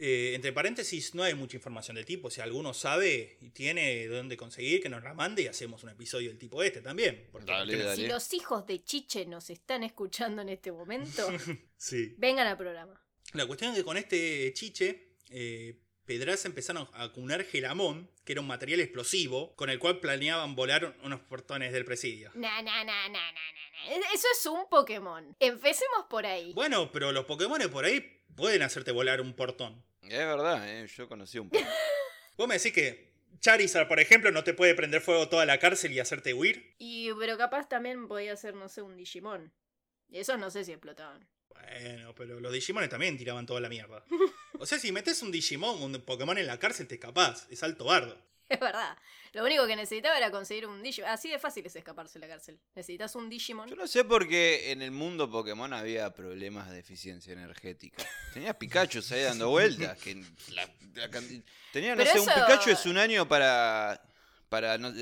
[0.00, 2.30] Eh, entre paréntesis, no hay mucha información del tipo.
[2.30, 6.28] Si alguno sabe y tiene dónde conseguir, que nos la mande y hacemos un episodio
[6.28, 7.28] del tipo este también.
[7.32, 8.02] Porque- Dale, porque- dale.
[8.02, 11.26] Si los hijos de Chiche nos están escuchando en este momento,
[11.76, 12.14] Sí.
[12.18, 13.00] vengan al programa.
[13.34, 18.40] La cuestión es que con este Chiche, eh, Pedraza empezaron a acunar gelamón, que era
[18.40, 22.30] un material explosivo, con el cual planeaban volar unos portones del presidio.
[22.34, 24.06] Na, na, na, na, na, na, na.
[24.14, 25.36] Eso es un Pokémon.
[25.38, 26.52] Empecemos por ahí.
[26.54, 28.00] Bueno, pero los Pokémon por ahí
[28.34, 29.84] pueden hacerte volar un portón.
[30.10, 31.64] Es verdad, eh, yo conocí un poco.
[32.36, 33.08] Vos me decís que
[33.40, 36.74] Charizard, por ejemplo, no te puede prender fuego toda la cárcel y hacerte huir.
[36.78, 39.52] Y, pero capaz también podía ser, no sé, un Digimon.
[40.08, 41.28] Y esos no sé si explotaban.
[41.48, 44.04] Bueno, pero los Digimones también tiraban toda la mierda.
[44.60, 47.46] O sea, si metes un Digimon, un Pokémon en la cárcel, te escapás.
[47.48, 48.20] Es alto bardo.
[48.48, 48.98] Es verdad.
[49.32, 51.10] Lo único que necesitaba era conseguir un Digimon.
[51.10, 52.58] Así de fácil es escaparse de la cárcel.
[52.74, 53.68] Necesitas un Digimon.
[53.68, 58.04] Yo no sé por qué en el mundo Pokémon había problemas de eficiencia energética.
[58.34, 59.98] Tenía Pikachu ahí dando vueltas.
[59.98, 60.14] Que
[60.52, 64.00] la- la canti- tenía, no Pero sé, un eso- Pikachu es un año para,
[64.48, 64.96] para no, eh,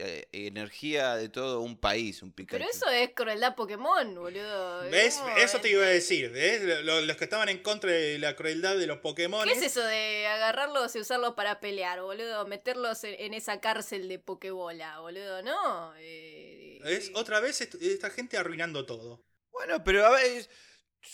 [0.00, 2.58] eh, energía de todo un país, un Pikachu.
[2.58, 4.82] Pero eso es crueldad Pokémon, boludo.
[4.90, 5.16] ¿Ves?
[5.16, 5.62] ¿Cómo Eso es?
[5.62, 6.30] te iba a decir.
[6.30, 6.84] ¿ves?
[6.84, 9.44] Lo- Los que estaban en contra de la crueldad de los Pokémon.
[9.44, 12.46] ¿Qué es eso de agarrarlos y usarlos para pelear, boludo?
[12.46, 15.94] Meterlos en, en esa cárcel de Pokébola, boludo, ¿no?
[15.98, 19.24] Eh, Es otra vez est- esta gente arruinando todo.
[19.52, 20.48] Bueno, pero a ver,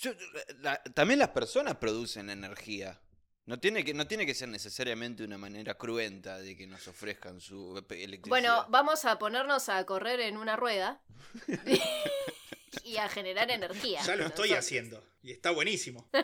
[0.01, 0.13] yo-
[0.61, 3.01] la- también las personas producen energía.
[3.47, 7.41] No tiene, que, no tiene que ser necesariamente una manera cruenta de que nos ofrezcan
[7.41, 8.29] su electricidad.
[8.29, 11.03] Bueno, vamos a ponernos a correr en una rueda
[12.85, 14.01] y a generar energía.
[14.03, 15.05] Ya lo estoy haciendo.
[15.23, 16.09] Y está buenísimo.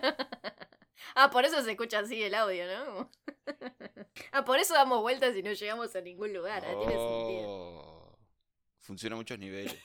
[1.14, 3.10] Ah, por eso se escucha así el audio, ¿no?
[4.32, 6.62] ah, por eso damos vueltas y no llegamos a ningún lugar.
[6.62, 7.42] Tiene sentido.
[7.42, 8.18] Oh,
[8.78, 9.76] Funciona a muchos niveles.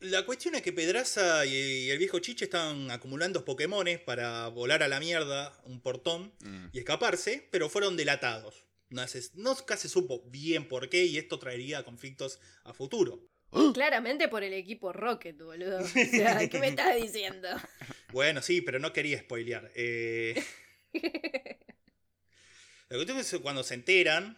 [0.00, 4.88] La cuestión es que Pedraza y el viejo Chiche estaban acumulando Pokémones para volar a
[4.88, 6.66] la mierda un portón Mm.
[6.72, 8.64] y escaparse, pero fueron delatados.
[8.90, 13.26] No se, nunca se supo bien por qué y esto traería conflictos a futuro.
[13.72, 15.78] Claramente por el equipo Rocket, boludo.
[15.80, 17.48] O sea, ¿qué me estás diciendo?
[18.12, 19.72] Bueno, sí, pero no quería spoilear.
[19.74, 20.34] Eh,
[22.88, 24.36] la cuestión es que cuando se enteran,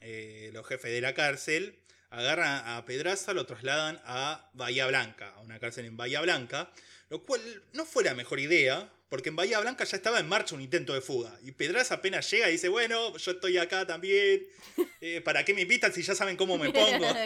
[0.00, 1.78] eh, los jefes de la cárcel
[2.10, 6.70] agarran a Pedraza, lo trasladan a Bahía Blanca, a una cárcel en Bahía Blanca,
[7.08, 7.40] lo cual
[7.72, 10.92] no fue la mejor idea, porque en Bahía Blanca ya estaba en marcha un intento
[10.92, 11.38] de fuga.
[11.42, 14.42] Y Pedraza apenas llega y dice, bueno, yo estoy acá también,
[15.00, 17.06] eh, ¿para qué me invitan si ya saben cómo me pongo?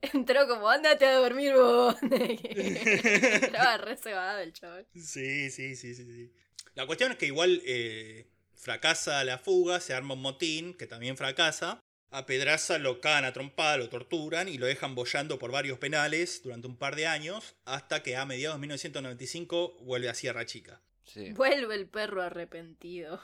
[0.00, 1.96] Entró como, ándate a dormir vos.
[2.02, 4.86] Estaba re cebado el chaval.
[4.94, 6.32] Sí, sí, sí, sí, sí.
[6.74, 11.16] La cuestión es que igual eh, fracasa la fuga, se arma un motín, que también
[11.16, 11.80] fracasa.
[12.14, 16.42] A Pedraza lo cagan a trompada, lo torturan y lo dejan bollando por varios penales
[16.42, 20.82] durante un par de años, hasta que a mediados de 1995 vuelve a Sierra Chica.
[21.04, 21.32] Sí.
[21.32, 23.18] Vuelve el perro arrepentido.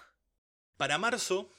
[0.79, 1.53] Para marzo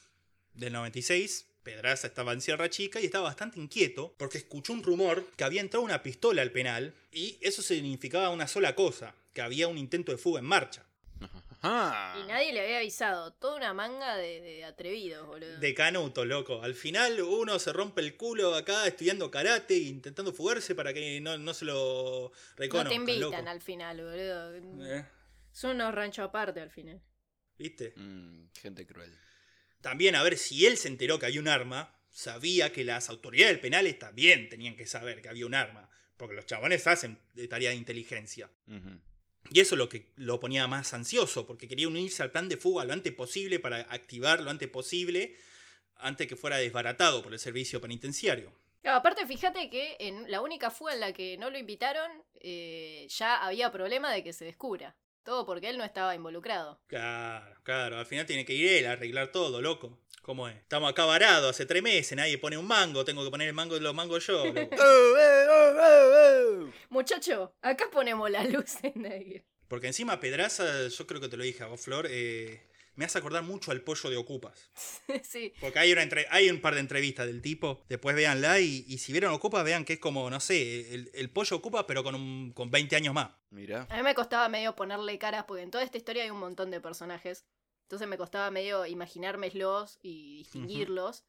[0.56, 5.24] del 96, Pedraza estaba en Sierra Chica y estaba bastante inquieto porque escuchó un rumor
[5.38, 9.68] que había entrado una pistola al penal y eso significaba una sola cosa, que había
[9.68, 10.89] un intento de fuga en marcha.
[11.62, 12.18] Ajá.
[12.20, 13.34] Y nadie le había avisado.
[13.34, 15.58] Toda una manga de, de atrevidos, boludo.
[15.60, 16.62] De canuto, loco.
[16.64, 21.20] Al final uno se rompe el culo acá estudiando karate e intentando fugarse para que
[21.20, 23.50] no, no se lo no reconozcan, te invitan loco.
[23.50, 24.56] al final, boludo.
[24.86, 25.06] Eh,
[25.52, 27.02] Son unos ranchos aparte al final.
[27.58, 27.94] ¿Viste?
[27.98, 29.14] Mm, gente cruel.
[29.82, 33.58] También, a ver, si él se enteró que había un arma, sabía que las autoridades
[33.60, 35.90] penales también tenían que saber que había un arma.
[36.16, 38.50] Porque los chabones hacen de tarea de inteligencia.
[38.68, 39.00] Ujú.
[39.52, 42.58] Y eso es lo que lo ponía más ansioso, porque quería unirse al plan de
[42.58, 45.36] fuga lo antes posible para activar lo antes posible,
[45.96, 48.54] antes que fuera desbaratado por el servicio penitenciario.
[48.84, 53.44] Aparte, fíjate que en la única fuga en la que no lo invitaron, eh, ya
[53.46, 54.96] había problema de que se descubra.
[55.24, 56.80] Todo porque él no estaba involucrado.
[56.88, 60.00] Claro, claro, al final tiene que ir él a arreglar todo, loco.
[60.30, 60.56] ¿Cómo es?
[60.58, 63.74] Estamos acá varados hace tres meses, nadie pone un mango, tengo que poner el mango
[63.74, 64.44] de los mangos yo.
[64.44, 64.54] ¡Oh,
[65.50, 66.70] oh, oh!
[66.92, 69.44] Muchacho, acá ponemos la luz en ahí.
[69.68, 72.62] Porque encima Pedraza, yo creo que te lo dije a vos, Flor, eh,
[72.94, 74.70] me hace acordar mucho al pollo de Ocupas.
[75.24, 75.52] sí.
[75.60, 79.00] Porque hay, una entre- hay un par de entrevistas del tipo, después véanla y, y
[79.00, 82.14] si vieron Ocupas vean que es como, no sé, el, el pollo Ocupas pero con,
[82.14, 83.32] un, con 20 años más.
[83.50, 83.88] Mirá.
[83.90, 86.70] A mí me costaba medio ponerle caras porque en toda esta historia hay un montón
[86.70, 87.46] de personajes.
[87.90, 91.24] Entonces me costaba medio imaginármelos y distinguirlos.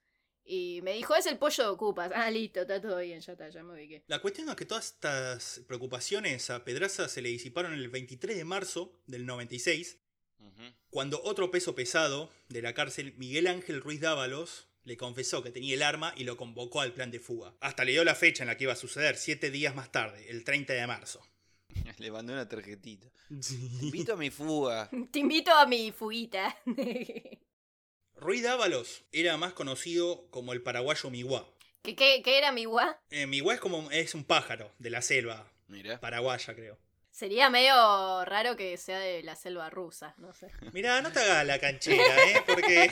[0.45, 2.13] Y me dijo, es el pollo de Ocupas.
[2.15, 4.05] Ah, listo, está todo bien, ya está, ya me ubiqué.
[4.09, 8.45] La cuestión es que todas estas preocupaciones a Pedraza se le disiparon el 23 de
[8.45, 10.01] marzo del 96,
[10.39, 10.63] Ujú.
[10.91, 15.73] cuando otro peso pesado de la cárcel, Miguel Ángel Ruiz Dávalos, le confesó que tenía
[15.73, 17.55] el arma y lo convocó al plan de fuga.
[17.61, 20.29] Hasta le dio la fecha en la que iba a suceder, siete días más tarde,
[20.29, 21.27] el 30 de marzo.
[21.99, 23.09] Le mandé una tarjetita.
[23.29, 24.89] Te invito a mi fuga.
[25.13, 26.57] Te invito a mi fuguita.
[28.17, 31.47] Ruiz Dávalos era más conocido como el paraguayo Miguá.
[31.83, 33.01] ¿Qué, qué, qué era mi gua?
[33.11, 35.99] Eh, Miguá es como es un pájaro de la selva Mirá.
[35.99, 36.79] paraguaya, creo.
[37.11, 40.49] Sería medio raro que sea de la selva rusa, no sé.
[40.73, 42.43] Mirá, no te hagas la canchera, ¿eh?
[42.47, 42.91] Porque,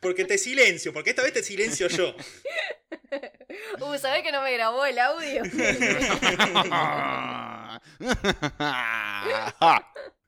[0.00, 2.14] porque te silencio, porque esta vez te silencio yo.
[3.78, 5.42] Uh, ¿sabés que no me grabó el audio?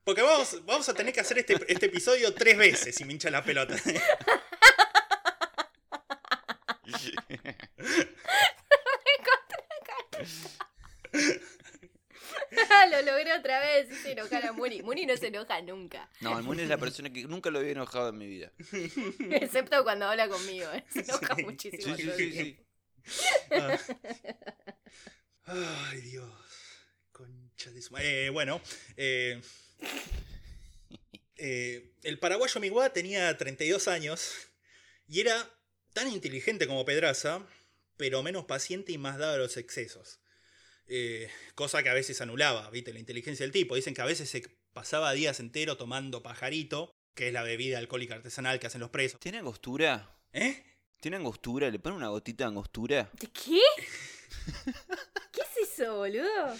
[0.04, 3.30] Porque vamos, vamos a tener que hacer este, este episodio tres veces si me hincha
[3.30, 3.74] la pelota.
[12.90, 14.82] lo logré otra vez, hice enojar a Muni.
[14.82, 16.08] Muni no se enoja nunca.
[16.20, 18.52] No, el Muni es la persona que nunca lo había enojado en mi vida.
[19.30, 20.84] Excepto cuando habla conmigo, ¿eh?
[20.88, 21.96] se enoja muchísimo.
[21.96, 22.58] Sí, sí,
[23.50, 23.78] Ah.
[25.90, 26.32] Ay, Dios.
[27.12, 28.60] Concha de su ma- Eh, bueno,
[28.96, 29.40] eh,
[31.36, 34.32] eh, el paraguayo Miguá tenía 32 años
[35.08, 35.50] y era
[35.92, 37.46] tan inteligente como Pedraza,
[37.96, 40.20] pero menos paciente y más dado a los excesos.
[41.54, 42.92] Cosa que a veces anulaba, ¿viste?
[42.92, 43.76] La inteligencia del tipo.
[43.76, 48.14] Dicen que a veces se pasaba días enteros tomando pajarito, que es la bebida alcohólica
[48.14, 49.18] artesanal que hacen los presos.
[49.20, 50.18] ¿Tiene angostura?
[50.32, 50.64] ¿Eh?
[51.02, 51.68] ¿Tiene angostura?
[51.68, 53.10] ¿Le ponen una gotita de angostura?
[53.14, 53.58] ¿De qué?
[55.32, 56.54] ¿Qué es eso, boludo?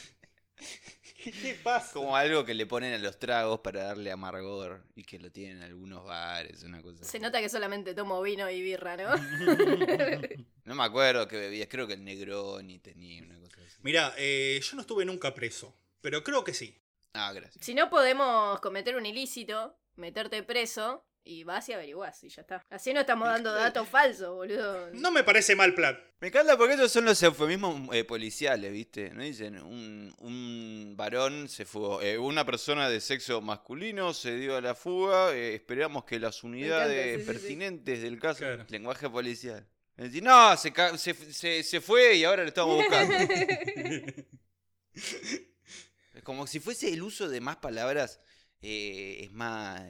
[1.23, 1.93] ¿Qué pasa?
[1.93, 5.59] Como algo que le ponen a los tragos para darle amargor y que lo tienen
[5.59, 7.19] en algunos bares, una cosa Se así.
[7.21, 9.11] nota que solamente tomo vino y birra, ¿no?
[10.65, 13.77] No me acuerdo qué bebías, creo que el Negroni tenía una cosa así.
[13.83, 16.83] Mirá, eh, yo no estuve nunca preso, pero creo que sí.
[17.13, 17.65] Ah, gracias.
[17.65, 22.65] Si no podemos cometer un ilícito, meterte preso y vas y averiguás y ya está.
[22.71, 24.91] Así no estamos dando datos falsos, boludo.
[24.95, 25.99] No me parece mal plan.
[26.21, 29.11] Me encanta porque esos son los eufemismos eh, policiales, ¿viste?
[29.11, 29.59] ¿No dicen?
[29.63, 32.01] Un, un varón se fugó.
[32.03, 35.33] eh, una persona de sexo masculino se dio a la fuga.
[35.35, 37.33] eh, esperamos que las unidades sí, sí, sí.
[37.33, 38.39] pertinentes del caso.
[38.41, 38.65] Claro.
[38.69, 39.67] Lenguaje policial.
[39.97, 43.15] Es decir, no, se, se, se- se fue y ahora lo estamos buscando.
[46.25, 48.21] Como si fuese el uso de más palabras.
[48.61, 49.81] eh, es más.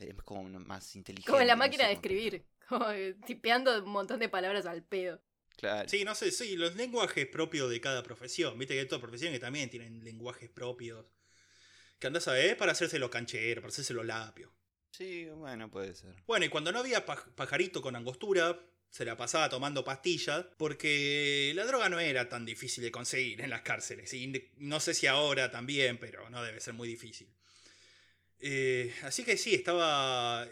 [0.00, 1.30] Es como más inteligente.
[1.30, 2.44] Como en la no máquina sé de escribir.
[2.68, 2.86] Como
[3.26, 5.20] tipeando un montón de palabras al pedo.
[5.56, 5.88] Claro.
[5.88, 8.58] Sí, no sé, sí, los lenguajes propios de cada profesión.
[8.58, 11.06] Viste que hay todas profesiones que también tienen lenguajes propios.
[11.98, 14.50] Que andás a ver para hacerse los cancheros, para hacerse los lapios.
[14.90, 16.14] Sí, bueno, puede ser.
[16.26, 18.58] Bueno, y cuando no había paj- pajarito con angostura,
[18.90, 23.50] se la pasaba tomando pastillas, porque la droga no era tan difícil de conseguir en
[23.50, 24.12] las cárceles.
[24.14, 27.28] Y no sé si ahora también, pero no debe ser muy difícil.
[28.40, 30.48] Eh, así que sí, estaba...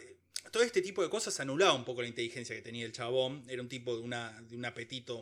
[0.51, 3.43] Todo este tipo de cosas anulaba un poco la inteligencia que tenía el chabón.
[3.47, 5.21] Era un tipo de, una, de un apetito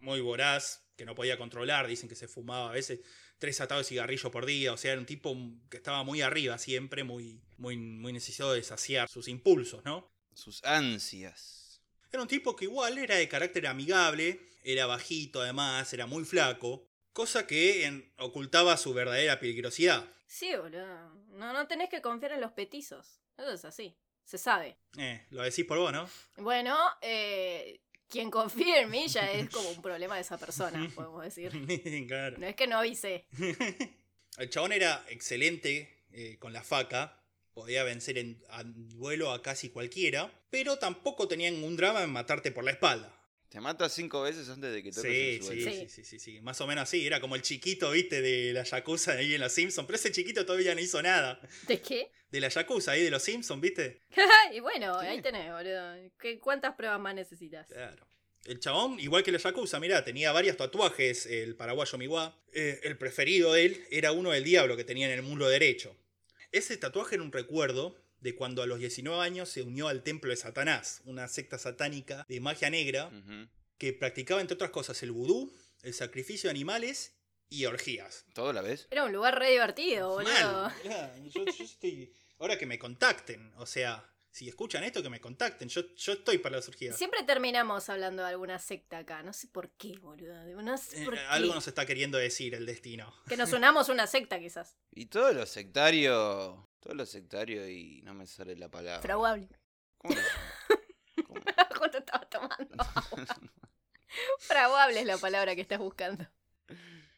[0.00, 1.86] muy voraz, que no podía controlar.
[1.86, 3.00] Dicen que se fumaba a veces
[3.38, 4.72] tres atados de cigarrillo por día.
[4.72, 5.36] O sea, era un tipo
[5.68, 10.10] que estaba muy arriba siempre, muy, muy, muy necesitado de saciar sus impulsos, ¿no?
[10.34, 11.82] Sus ansias.
[12.12, 16.89] Era un tipo que igual era de carácter amigable, era bajito además, era muy flaco,
[17.12, 20.08] cosa que en- ocultaba su verdadera peligrosidad.
[20.26, 21.10] Sí, boludo.
[21.30, 23.20] No, no tenés que confiar en los petizos.
[23.36, 23.96] Eso es así.
[24.24, 24.76] Se sabe.
[24.96, 26.08] Eh, lo decís por vos, ¿no?
[26.36, 31.24] Bueno, eh, quien confíe en mí ya es como un problema de esa persona, podemos
[31.24, 31.50] decir.
[32.06, 32.38] claro.
[32.38, 33.26] No es que no avise.
[34.38, 37.20] El chabón era excelente eh, con la faca,
[37.52, 42.52] podía vencer en a duelo a casi cualquiera, pero tampoco tenía ningún drama en matarte
[42.52, 43.16] por la espalda.
[43.50, 45.70] Te mata cinco veces antes de que toques Sí, el sí, suelo.
[45.72, 45.88] sí, Sí.
[45.88, 49.12] sí, sí, sí, más o menos así, era como el chiquito, viste, de la Yakuza
[49.12, 51.40] ahí en los Simpsons, pero ese chiquito todavía no hizo nada.
[51.66, 52.12] ¿De qué?
[52.30, 54.02] De la Yakuza ahí de los Simpsons, viste.
[54.54, 55.06] y bueno, Sí.
[55.06, 55.94] ahí tenés, boludo.
[56.20, 57.66] ¿Qué- ¿Cuántas pruebas más necesitas?
[57.66, 58.06] Claro.
[58.44, 62.40] El chabón, igual que la Yakuza, mirá, tenía varios tatuajes, el paraguayo Miwa.
[62.54, 65.96] Eh, el preferido de él era uno del diablo que tenía en el muslo derecho.
[66.52, 70.30] Ese tatuaje era un recuerdo de cuando a los 19 años se unió al templo
[70.30, 73.10] de Satanás, una secta satánica de magia negra
[73.78, 75.52] que practicaba entre otras cosas el vudú,
[75.82, 77.14] el sacrificio de animales
[77.48, 78.26] y orgías.
[78.34, 78.86] ¿Todo a la vez?
[78.90, 80.30] Era un lugar re divertido, boludo.
[80.32, 82.12] Mal, mirá, yo, yo estoy...
[82.38, 86.38] Ahora que me contacten, o sea, si escuchan esto, que me contacten, yo, yo estoy
[86.38, 86.96] para las orgías.
[86.96, 89.22] Siempre terminamos hablando de alguna secta acá.
[89.22, 90.62] No sé por qué, boludo.
[90.62, 91.18] No sé Eh, qué.
[91.28, 93.12] algo nos está queriendo decir el destino.
[93.28, 94.76] Que nos unamos una secta, quizás.
[94.92, 96.69] Y todo lo sectario.
[96.80, 99.02] Todo lo sectario y no me sale la palabra.
[99.02, 99.48] Fraguable.
[99.98, 100.28] ¿Cómo llama?
[101.26, 101.40] ¿Cómo?
[101.78, 103.26] Justo estaba tomando agua.
[104.38, 106.26] Fraguable es la palabra que estás buscando.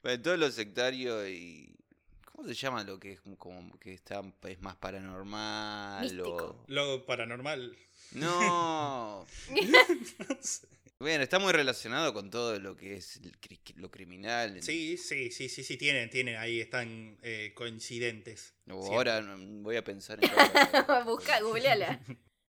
[0.03, 1.77] Bueno, todo lo sectario y.
[2.25, 6.03] ¿Cómo se llama lo que es como que está es más paranormal?
[6.03, 6.44] Místico.
[6.44, 6.64] O...
[6.66, 7.77] Lo paranormal.
[8.12, 9.27] No.
[11.03, 14.62] Bueno, está muy relacionado con todo lo que es el cri- lo criminal.
[14.62, 18.55] Sí, sí, sí, sí, sí, tienen, tienen, ahí están eh, coincidentes.
[18.71, 20.31] O ahora voy a pensar en.
[21.05, 22.01] Busca, googleala.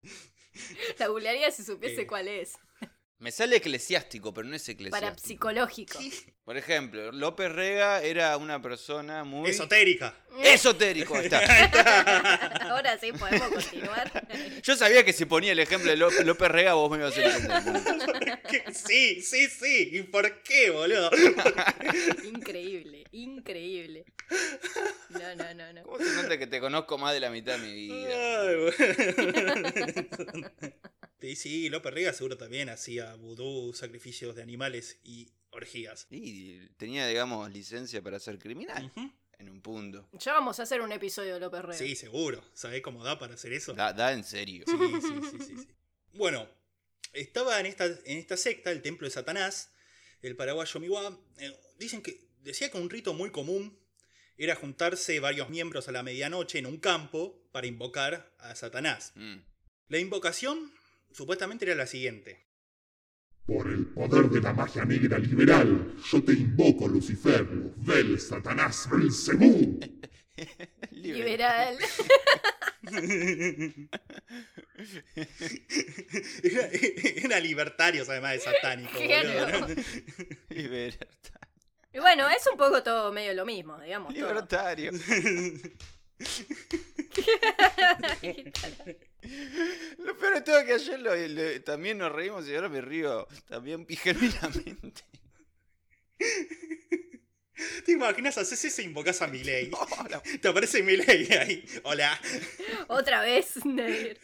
[0.99, 2.07] La googlearía si supiese Eh.
[2.09, 2.55] cuál es.
[3.21, 5.27] Me sale eclesiástico, pero no es Para eclesiástico.
[5.29, 5.99] psicológico.
[6.43, 9.51] Por ejemplo, López Rega era una persona muy.
[9.51, 10.15] Esotérica.
[10.43, 11.39] Esotérico está.
[12.71, 14.11] Ahora sí podemos continuar.
[14.63, 17.23] Yo sabía que si ponía el ejemplo de Ló- López Rega, vos me ibas a
[17.37, 18.41] entender.
[18.51, 18.65] ¿Qué?
[18.73, 19.91] Sí, sí, sí.
[19.93, 21.11] ¿Y por qué, boludo?
[22.25, 24.07] Increíble, increíble.
[25.11, 25.83] No, no, no, no.
[25.83, 28.41] ¿Cómo se nota que te conozco más de la mitad de mi vida?
[28.41, 30.51] Ay, bueno.
[31.21, 36.07] Sí, sí, López Rega seguro también hacía vudú, sacrificios de animales y orgías.
[36.11, 38.91] Y tenía, digamos, licencia para ser criminal.
[39.39, 40.09] En un punto.
[40.13, 41.79] Ya vamos a hacer un episodio de López Rega.
[41.79, 42.45] Sí, seguro.
[42.53, 43.73] ¿Sabés cómo da para hacer eso?
[43.75, 44.65] Da, da en serio.
[44.67, 45.69] Sí, sí, sí, sí, sí.
[46.13, 46.49] Bueno,
[47.13, 49.73] estaba en esta, en esta secta, el templo de Satanás,
[50.23, 51.19] el paraguayo Miwa.
[51.39, 53.79] eh, dicen que decía que un rito muy común
[54.37, 59.13] era juntarse varios miembros a la medianoche en un campo para invocar a Satanás.
[59.15, 59.37] Mm.
[59.89, 60.73] La invocación
[61.13, 62.47] supuestamente era la siguiente.
[63.47, 69.81] Por el poder de la magia negra liberal, yo te invoco, Lucifer, Luzbel, Satanás, Belcebú.
[70.93, 71.79] Liberal.
[76.43, 78.99] Era, era libertarios además de satánico.
[80.49, 81.41] Libertad.
[81.93, 84.15] Y bueno, es un poco todo medio lo mismo, digamos.
[84.15, 84.29] todo.
[84.29, 84.93] Libertario.
[89.99, 92.81] Lo peor de todo es que ayer lo- lo- también nos reímos y ahora me
[92.81, 95.03] río también genuinamente.
[97.85, 98.39] ¿Te imaginas?
[98.39, 99.71] Haces eso e invocas a Milei.
[100.01, 100.23] Hola.
[100.41, 101.63] Te aparece Milei ahí.
[101.83, 102.19] Hola.
[102.89, 104.19] Otra vez, Nair.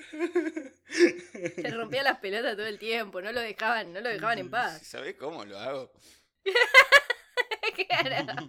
[1.57, 4.81] Se rompía las pelotas todo el tiempo, no lo dejaban, no lo dejaban en paz.
[4.87, 5.93] ¿Sabés cómo lo hago?
[7.89, 8.49] Claro.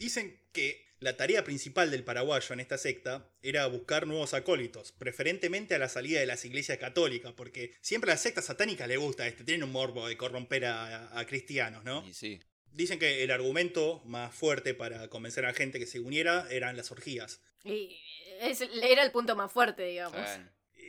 [0.00, 5.74] Dicen que la tarea principal del paraguayo en esta secta era buscar nuevos acólitos, preferentemente
[5.74, 9.26] a la salida de las iglesias católicas, porque siempre a las sectas satánicas le gusta
[9.26, 12.02] este, tienen un morbo de corromper a, a cristianos, ¿no?
[12.08, 12.40] Y sí.
[12.72, 16.78] Dicen que el argumento más fuerte para convencer a la gente que se uniera eran
[16.78, 17.42] las orgías.
[17.64, 18.00] Y
[18.40, 20.18] es- era el punto más fuerte, digamos.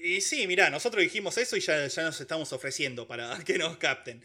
[0.04, 3.76] Y sí, mirá, nosotros dijimos eso y ya, ya nos estamos ofreciendo para que nos
[3.78, 4.22] capten.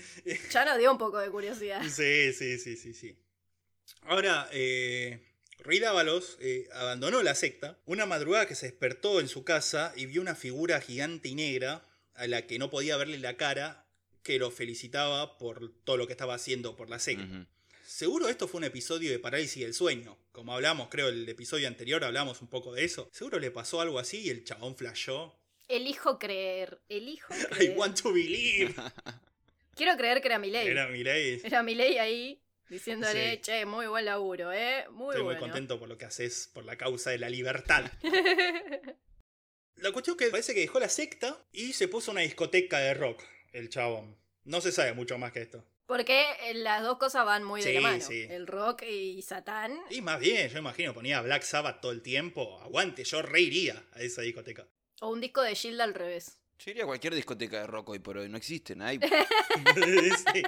[0.53, 1.83] Ya nos dio un poco de curiosidad.
[1.83, 3.17] Sí, sí, sí, sí, sí.
[4.09, 5.21] Ahora, eh,
[5.59, 10.07] Ruy Dávalos eh, abandonó la secta una madrugada que se despertó en su casa y
[10.07, 11.85] vio una figura gigante y negra
[12.15, 13.85] a la que no podía verle la cara
[14.23, 17.47] que lo felicitaba por todo lo que estaba haciendo por la secta.
[17.85, 20.17] Seguro esto fue un episodio de parálisis del sueño.
[20.33, 23.09] Como hablamos, creo, el episodio anterior hablamos un poco de eso.
[23.13, 25.37] Seguro le pasó algo así y el chabón flashó.
[25.69, 26.81] Elijo creer.
[26.89, 27.79] Elijo I creer.
[27.79, 28.75] want to believe.
[29.75, 30.69] Quiero creer que era mi ley.
[30.69, 31.41] Era mi ley.
[31.45, 33.41] Era mi ley ahí diciéndole, Sí.
[33.43, 34.87] che, muy buen laburo, ¿eh?
[34.91, 35.41] Muy Estoy bueno.
[35.41, 37.85] muy contento por lo que haces por la causa de la libertad.
[39.77, 42.95] La cuestión es que parece que dejó la secta y se puso una discoteca de
[42.95, 44.17] rock, el chabón.
[44.45, 45.65] No se sabe mucho más que esto.
[45.87, 48.01] Porque eh, las dos cosas van muy de la mano.
[48.03, 48.27] sí.
[48.29, 49.79] El rock y Satán.
[49.91, 52.59] Y más bien, yo imagino, ponía Black Sabbath todo el tiempo.
[52.63, 54.67] Aguante, yo reiría a esa discoteca.
[55.03, 56.39] O un disco de Shield al revés.
[56.59, 58.29] Yo iría a cualquier discoteca de rock hoy por hoy.
[58.29, 58.81] No existen.
[58.83, 58.99] Hay
[60.33, 60.43] Sí.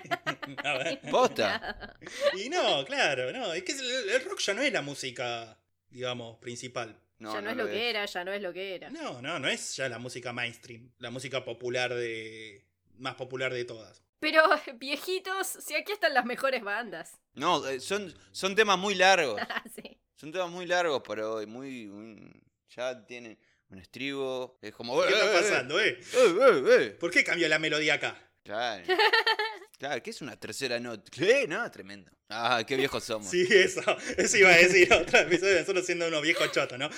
[0.65, 1.01] A ver.
[1.11, 1.97] posta.
[2.37, 3.53] Y no, claro, no.
[3.53, 5.59] Es que el, el rock ya no es la música,
[5.91, 6.99] digamos, principal.
[7.19, 8.91] No, ya no, es lo que era, ya no es lo que era.
[8.91, 10.91] No, no, no es ya la música mainstream.
[10.99, 12.65] La música popular de.
[12.97, 14.03] más popular de todas.
[14.21, 14.43] Pero,
[14.77, 17.19] viejitos, si aquí están las mejores bandas.
[17.35, 19.41] No, eh, son, son temas muy largos.
[19.51, 19.99] Ah, sí.
[20.15, 21.47] Son temas muy largos para hoy.
[21.47, 22.43] Muy, muy-
[22.75, 23.39] ya tienen
[23.71, 24.59] un estribo.
[24.63, 25.01] Es como.
[25.03, 26.01] ¿Qué "Eh, está eh, pasando, eh?
[26.01, 26.91] eh, eh, eh".
[26.99, 28.19] ¿Por qué cambió la melodía acá?
[28.45, 28.85] Claro.
[29.79, 31.09] Claro, ¿qué es una tercera nota?
[31.09, 31.47] ¿Qué?
[31.47, 32.11] No, tremendo.
[32.29, 33.31] Ah, qué viejos somos.
[33.31, 33.81] Sí, eso,
[34.17, 36.91] eso iba a decir otra episodio de nosotros siendo unos viejos chotos, ¿no?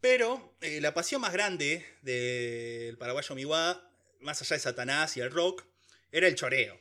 [0.00, 3.90] Pero eh, la pasión más grande del paraguayo Miwa,
[4.20, 5.64] más allá de Satanás y el rock,
[6.12, 6.78] era el choreo.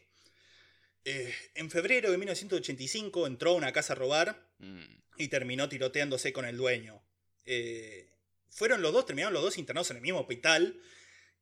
[1.03, 4.83] Eh, en febrero de 1985 entró a una casa a robar Mm.
[5.17, 7.01] y terminó tiroteándose con el dueño.
[7.45, 8.07] Eh,
[8.55, 10.79] fueron los dos, terminaron los dos internados en el mismo hospital.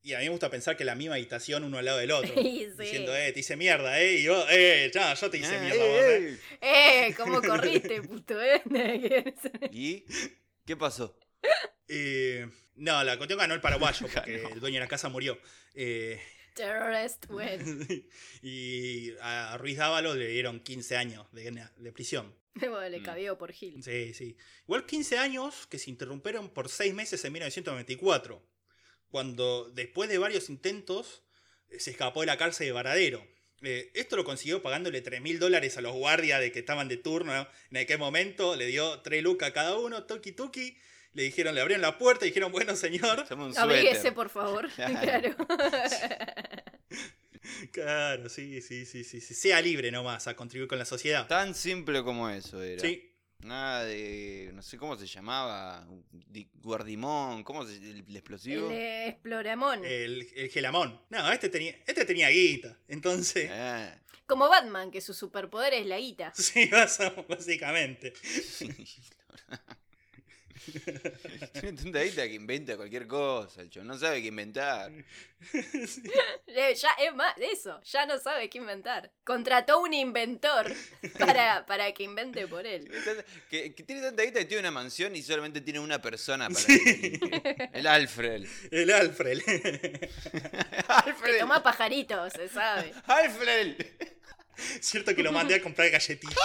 [0.05, 2.33] Y a mí me gusta pensar que la misma habitación uno al lado del otro.
[2.35, 2.83] Sí, sí.
[2.83, 4.15] Diciendo, eh, te hice mierda, eh.
[4.15, 6.39] Y yo, eh, ya, yo te hice Ah, mierda, eh, vos, eh.
[6.61, 7.07] eh.
[7.07, 7.13] ¡Eh!
[7.15, 8.41] ¿Cómo corriste, puto?
[8.41, 8.61] ¿Eh?
[9.71, 10.03] ¿Y
[10.65, 11.17] qué pasó?
[11.87, 15.39] Eh, no, la cuestión ganó el paraguayo porque el dueño de la casa murió.
[15.73, 16.19] Eh,
[16.55, 17.87] Terrorist win.
[18.41, 22.35] y a Ruiz Dávalo le dieron 15 años de, de prisión.
[22.59, 23.03] Bueno, le Mm.
[23.03, 23.83] cabió por Gil.
[23.83, 24.37] Sí, sí.
[24.63, 28.45] Igual 15 años que se interrumpieron por 6 meses en 1994,
[29.09, 31.23] cuando después de varios intentos
[31.69, 33.25] eh, se escapó de la cárcel de Varadero.
[33.61, 36.97] Eh, esto lo consiguió pagándole 3 mil dólares a los guardias de que estaban de
[36.97, 38.55] turno en aquel momento.
[38.55, 40.77] Le dio 3 lucas a cada uno, toki toki.
[41.13, 43.23] Le dijeron, le abrieron la puerta y dijeron, bueno señor.
[43.57, 44.67] Abríguese, por favor.
[44.75, 45.35] Claro.
[47.71, 48.29] Claro.
[48.29, 49.33] Sí, sí, sí, sí, sí.
[49.33, 51.27] Sea libre nomás a contribuir con la sociedad.
[51.27, 52.81] Tan simple como eso era.
[52.81, 54.51] Sí, Nada de.
[54.53, 55.85] No sé cómo se llamaba.
[56.11, 57.43] di- Guardimón.
[57.43, 58.69] ¿Cómo se el, el explosivo?
[58.71, 59.83] El eh, Exploramón.
[59.83, 61.01] el, el gelamón.
[61.09, 62.77] No, este tenía, este tenía guita.
[62.87, 66.31] Entonces, Ah, Como Batman, que su superpoder es la guita.
[66.35, 66.69] sí,
[67.27, 68.13] básicamente.
[71.53, 74.91] Tiene tanta guita que inventa cualquier cosa, el chabón no sabe qué inventar.
[75.53, 79.11] Eh, Ya, es más, eso, ya no sabe qué inventar.
[79.25, 80.71] Contrató un inventor
[81.19, 82.85] para, para que invente por él.
[82.89, 86.01] Tiene tanta- Que, que tiene tanta guita que tiene una mansión y solamente tiene una
[86.01, 88.45] persona para que- El Alfred.
[88.71, 89.41] El Alfred.
[90.87, 91.39] Alfred.
[91.39, 92.93] Toma pajaritos, se sabe.
[93.05, 93.75] Alfred.
[94.79, 96.37] Cierto que lo mandé a comprar galletitas.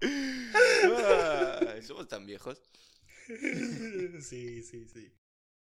[0.00, 2.60] Ay, somos tan viejos.
[4.20, 5.12] sí, sí, sí.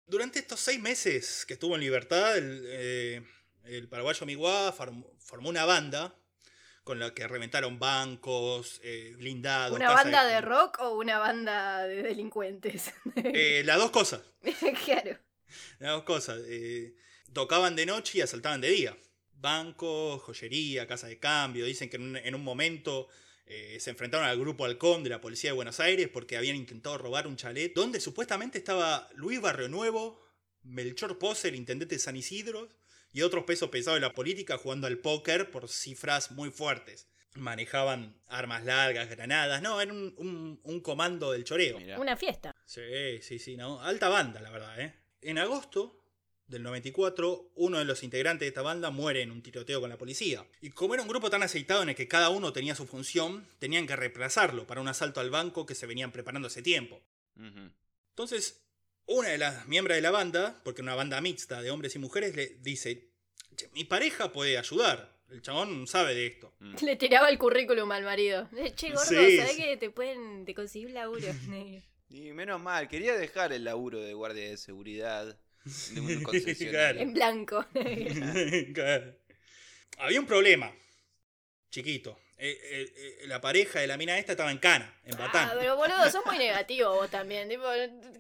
[0.06, 3.24] Durante estos seis meses que estuvo en libertad, el, eh,
[3.66, 6.16] el paraguayo Miguá formó una banda
[6.84, 9.78] con la que reventaron bancos, eh, blindados.
[9.78, 12.92] ¿Una banda de rock o una banda de delincuentes?
[13.16, 14.22] Eh, las dos cosas.
[14.86, 15.18] claro.
[15.80, 16.40] Las dos cosas.
[16.48, 16.94] eh,
[17.32, 18.98] tocaban de noche y asaltaban de día.
[19.32, 21.66] Bancos, joyería, casa de cambio.
[21.66, 23.08] Dicen que en un, en un momento
[23.46, 26.98] eh, se enfrentaron al grupo Halcón de la policía de Buenos Aires porque habían intentado
[26.98, 30.22] robar un chalet donde supuestamente estaba Luis Barrio Nuevo,
[30.64, 32.70] Melchor Pose, el intendente de San Isidro,
[33.12, 37.08] y otros pesos pesados de la política jugando al póker por cifras muy fuertes.
[37.36, 39.62] Manejaban armas largas, granadas.
[39.62, 41.80] No, era un, un- un comando del choreo.
[41.80, 42.00] Mirá.
[42.00, 42.56] Una fiesta.
[42.66, 42.82] Sí,
[43.22, 43.82] sí, sí, no.
[43.82, 44.96] Alta banda, la verdad, ¿eh?
[45.22, 46.03] En agosto
[46.54, 49.98] del 94, uno de los integrantes de esta banda muere en un tiroteo con la
[49.98, 50.46] policía.
[50.62, 53.46] Y como era un grupo tan aceitado en el que cada uno tenía su función,
[53.60, 57.02] tenían que reemplazarlo para un asalto al banco que se venían preparando hace tiempo.
[58.10, 58.64] Entonces,
[59.06, 62.36] una de las miembros de la banda, porque una banda mixta de hombres y mujeres,
[62.36, 63.10] le dice,
[63.56, 65.12] "Che, mi pareja puede ayudar.
[65.30, 66.54] El chabón sabe de esto.
[66.60, 66.76] Mm.
[66.86, 68.48] Le tiraba el currículum al marido.
[68.56, 69.58] Eh, Che, gordo, Sí, ¿sabés sí.
[69.64, 71.26] que te pueden te conseguir laburo?
[72.10, 75.36] Y menos mal, quería dejar el laburo de guardia de seguridad
[75.66, 76.24] de un Claro.
[76.24, 77.02] concesionario.
[77.02, 77.66] en blanco.
[78.74, 79.16] Claro.
[80.00, 80.74] Había un problema.
[81.70, 82.20] Chiquito.
[82.38, 82.94] Eh, eh,
[83.24, 85.50] eh, la pareja de la mina esta estaba en cana, en Batán.
[85.50, 87.48] Ah, pero boludo, sos muy negativo vos también.
[87.48, 87.64] Tipo,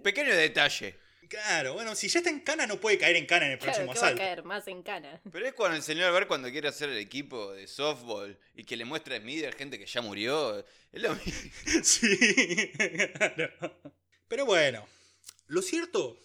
[0.01, 0.95] Pequeño detalle.
[1.27, 3.73] Claro, bueno, si ya está en cana no puede caer en cana en el claro,
[3.73, 4.23] próximo que va a asalto.
[4.23, 5.19] caer más en cana.
[5.31, 8.77] Pero es cuando el señor Albert cuando quiere hacer el equipo de softball y que
[8.77, 10.59] le muestra a Smither gente que ya murió.
[10.91, 11.51] Es lo mismo.
[11.83, 12.71] Sí.
[13.17, 13.49] claro.
[14.27, 14.87] Pero bueno,
[15.47, 16.19] lo cierto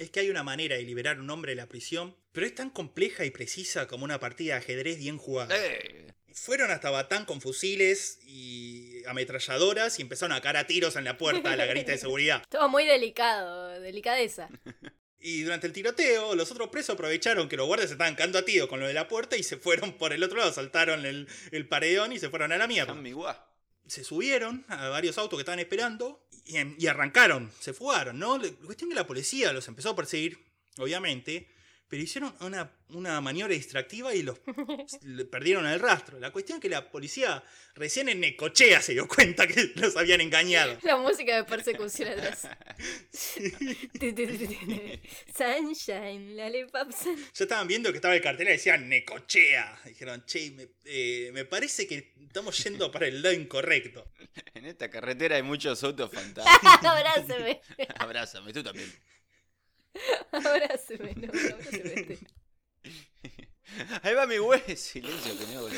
[0.00, 2.54] es que hay una manera de liberar a un hombre de la prisión, pero es
[2.54, 5.54] tan compleja y precisa como una partida de ajedrez bien jugada.
[5.56, 11.04] Eh, Fueron hasta Batán con fusiles y ametralladoras y empezaron a caer a tiros en
[11.04, 12.42] la puerta de la garita de seguridad.
[12.48, 14.48] Todo muy delicado, delicadeza.
[15.18, 18.68] Y durante el tiroteo, los otros presos aprovecharon que los guardias estaban cagando a tiro
[18.68, 21.68] con lo de la puerta y se fueron por el otro lado, saltaron el, el
[21.68, 22.96] paredón y se fueron a la mierda.
[23.86, 28.38] Se subieron a varios autos que estaban esperando y, arrancaron, se fugaron, ¿no?
[28.38, 30.38] La cuestión que la policía los empezó a perseguir,
[30.78, 31.48] obviamente,
[31.90, 34.38] pero hicieron una, una maniobra distractiva y los
[35.30, 36.20] perdieron el rastro.
[36.20, 37.42] La cuestión es que la policía
[37.74, 40.78] recién en Necochea se dio cuenta que los habían engañado.
[40.84, 42.46] La música de persecución atrás.
[45.36, 46.90] Sunshine, lollipop,
[47.34, 49.80] Ya estaban viendo que estaba el cartel y decía Necochea.
[49.86, 54.12] Dijeron, che, me, eh, me parece que estamos yendo para el lado incorrecto.
[54.54, 56.84] En esta carretera hay muchos autos fantásticos.
[56.84, 57.60] Abrázame,
[57.98, 58.88] Abrázame, tú también.
[60.32, 62.18] abrázame, no, abrázame.
[64.02, 64.76] Ahí va mi güey.
[64.76, 65.68] Silencio que me hago.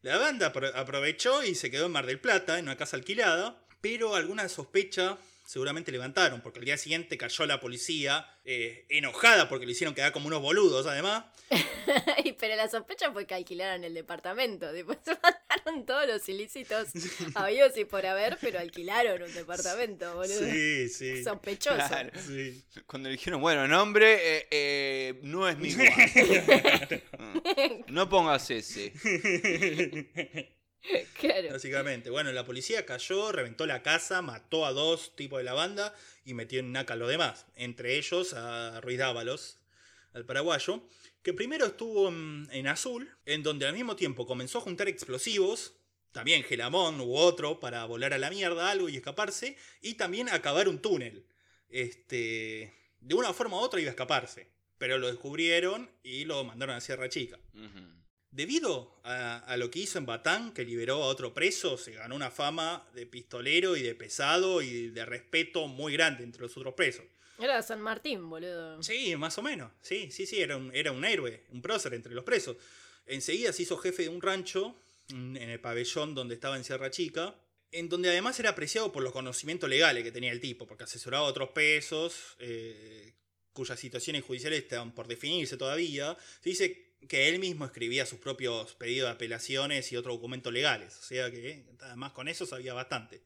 [0.00, 3.64] La banda apro- aprovechó y se quedó en Mar del Plata, en una casa alquilada,
[3.80, 9.66] pero alguna sospecha seguramente levantaron, porque al día siguiente cayó la policía, eh, enojada porque
[9.66, 11.24] le hicieron quedar como unos boludos, además.
[12.40, 14.72] Pero la sospecha fue que alquilaron el departamento.
[14.72, 16.88] Después se mandaron todos los ilícitos
[17.34, 20.50] habidos y por haber, pero alquilaron un departamento, boludo.
[20.50, 21.22] Sí, sí.
[21.22, 21.76] Sospechoso.
[21.76, 22.10] Claro.
[22.26, 22.64] sí.
[22.86, 25.74] Cuando le dijeron, bueno, nombre eh, eh, no es mi.
[27.88, 28.92] No pongas ese.
[31.18, 31.50] Claro.
[31.52, 35.94] Básicamente, bueno, la policía cayó, reventó la casa, mató a dos tipos de la banda
[36.24, 37.46] y metió en naca a los demás.
[37.54, 39.58] Entre ellos a Ruiz Dávalos,
[40.12, 40.82] al paraguayo,
[41.22, 45.74] que primero estuvo en, en Azul, en donde al mismo tiempo comenzó a juntar explosivos,
[46.12, 50.68] también gelamón u otro, para volar a la mierda algo y escaparse, y también acabar
[50.68, 51.24] un túnel.
[51.68, 56.76] Este, de una forma u otra iba a escaparse, pero lo descubrieron y lo mandaron
[56.76, 57.38] a Sierra Chica.
[58.32, 62.16] Debido a, a lo que hizo en Batán, que liberó a otro preso, se ganó
[62.16, 66.74] una fama de pistolero y de pesado y de respeto muy grande entre los otros
[66.74, 67.04] presos.
[67.38, 68.82] Era San Martín, boludo.
[68.82, 69.72] Sí, más o menos.
[69.80, 72.56] Sí, sí, sí, era un, era un héroe, un prócer entre los presos.
[73.06, 74.76] Enseguida se hizo jefe de un rancho
[75.10, 77.34] en el pabellón donde estaba en Sierra Chica,
[77.70, 81.26] en donde además era apreciado por los conocimientos legales que tenía el tipo, porque asesoraba
[81.26, 83.12] a otros presos, eh,
[83.52, 86.16] cuyas situaciones judiciales estaban por definirse todavía.
[86.40, 90.96] Se dice que él mismo escribía sus propios pedidos de apelaciones y otros documentos legales.
[90.98, 93.22] O sea que además con eso sabía bastante.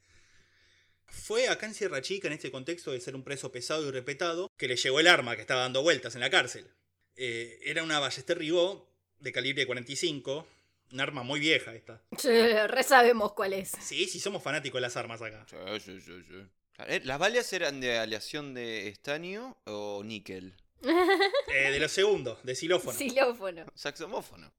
[1.07, 4.51] Fue acá en Sierra Chica, en este contexto de ser un preso pesado y respetado,
[4.57, 6.68] que le llegó el arma que estaba dando vueltas en la cárcel.
[7.16, 8.83] Eh, era una Ballester Rigaud
[9.20, 10.47] de calibre 45,
[10.93, 12.03] un arma muy vieja esta.
[12.22, 13.72] Re sabemos cuál es.
[13.81, 15.47] Sí, sí, somos fanáticos de las armas acá.
[15.49, 16.47] Sí, sí, sí, sí.
[16.87, 20.55] Eh, ¿Las balas eran de aleación de estaño o níquel?
[21.49, 22.99] Eh, de los segundos, de xilófono.
[22.99, 23.66] Xilófono.
[23.74, 24.53] Saxomófono.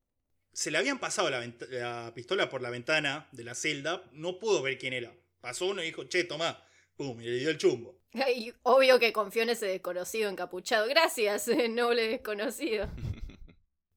[0.51, 4.79] Se le habían pasado la, pistola por la ventana de la celda, no pudo ver
[4.79, 5.13] quién era.
[5.39, 6.63] Pasó uno y dijo, che, tomá.
[6.95, 8.01] Pum, y le dio el chumbo.
[8.35, 10.87] Y obvio que confió en ese desconocido encapuchado.
[10.87, 12.89] Gracias, eh, noble desconocido.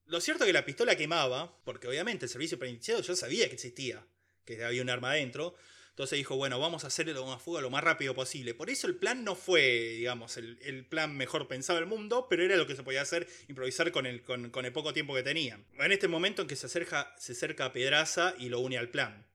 [0.04, 3.54] Lo cierto es que la pistola quemaba, porque obviamente el servicio penitenciario ya sabía que
[3.54, 4.04] existía,
[4.44, 5.54] que había un arma adentro.
[6.00, 8.54] Entonces dijo, bueno, vamos a hacerle una fuga lo más rápido posible.
[8.54, 12.42] Por eso el plan no fue, digamos, el, el plan mejor pensado del mundo, pero
[12.42, 15.22] era lo que se podía hacer, improvisar con el, con, con el poco tiempo que
[15.22, 15.66] tenían.
[15.78, 18.88] En este momento en que se acerca, se acerca a Pedraza y lo une al
[18.88, 19.26] plan.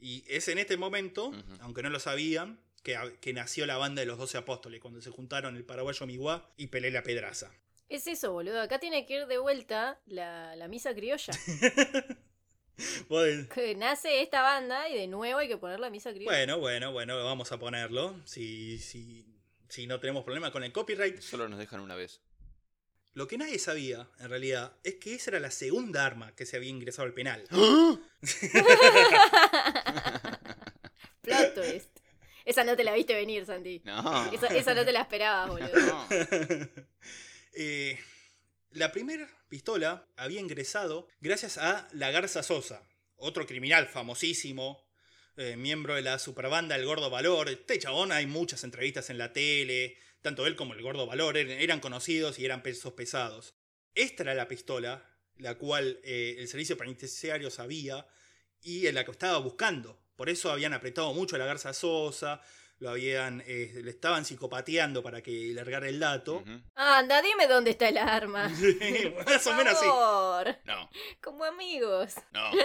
[0.00, 4.06] Y es en este momento, aunque no lo sabían, que, que nació la banda de
[4.06, 7.52] los Doce Apóstoles, cuando se juntaron el paraguayo Miguá y Pelela Pedraza.
[7.90, 8.62] Es eso, boludo.
[8.62, 11.34] Acá tiene que ir de vuelta la, la misa criolla.
[13.54, 16.30] Que nace esta banda y de nuevo hay que poner la misa criolla.
[16.30, 18.20] Bueno, bueno, bueno, vamos a ponerlo.
[18.24, 19.24] Si, si,
[19.68, 21.20] si no tenemos problema con el copyright.
[21.20, 22.20] Solo nos dejan una vez.
[23.14, 26.58] Lo que nadie sabía, en realidad, es que esa era la segunda arma que se
[26.58, 27.44] había ingresado al penal.
[31.22, 31.96] Plot twist.
[32.44, 33.80] Esa no te la viste venir, Santi.
[33.84, 34.30] No.
[34.32, 35.86] Esa, esa no te la esperabas, boludo.
[35.86, 36.06] No.
[37.58, 37.98] Eh,
[38.72, 44.84] la primera pistola había ingresado gracias a La Garza Sosa, otro criminal famosísimo,
[45.36, 47.48] eh, miembro de la superbanda El Gordo Valor.
[47.48, 51.50] Este chabón hay muchas entrevistas en la tele, tanto él como el Gordo Valor er-
[51.60, 53.54] eran conocidos y eran pesos pesados.
[53.94, 58.06] Esta era la pistola, la cual eh, el servicio penitenciario sabía
[58.62, 60.02] y en la que estaba buscando.
[60.16, 62.40] Por eso habían apretado mucho a la Garza Sosa,
[62.78, 66.44] lo habían, eh, le estaban psicopateando para que largara el dato.
[66.74, 68.48] Anda, dime dónde está el arma.
[69.26, 69.86] Más o menos así.
[69.86, 70.90] Por No,
[71.22, 72.14] Como amigos.
[72.32, 72.50] no.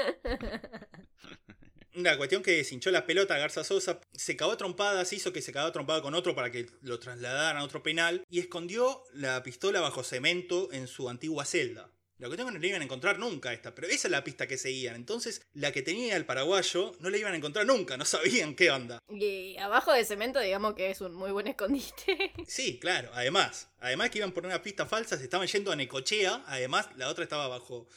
[1.93, 5.33] Una cuestión que se hinchó la pelota a Garza Sosa, se cagó a trompadas, hizo
[5.33, 8.39] que se cagó a trompada con otro para que lo trasladaran a otro penal y
[8.39, 11.91] escondió la pistola bajo cemento en su antigua celda.
[12.21, 14.47] Lo que tengo no le iban a encontrar nunca esta, pero esa es la pista
[14.47, 14.95] que seguían.
[14.95, 18.69] Entonces, la que tenía el paraguayo no la iban a encontrar nunca, no sabían qué
[18.69, 18.99] onda.
[19.09, 22.31] Y abajo de cemento, digamos que es un muy buen escondite.
[22.47, 26.43] Sí, claro, además, además que iban por una pista falsa, se estaban yendo a Necochea,
[26.45, 27.87] además la otra estaba bajo,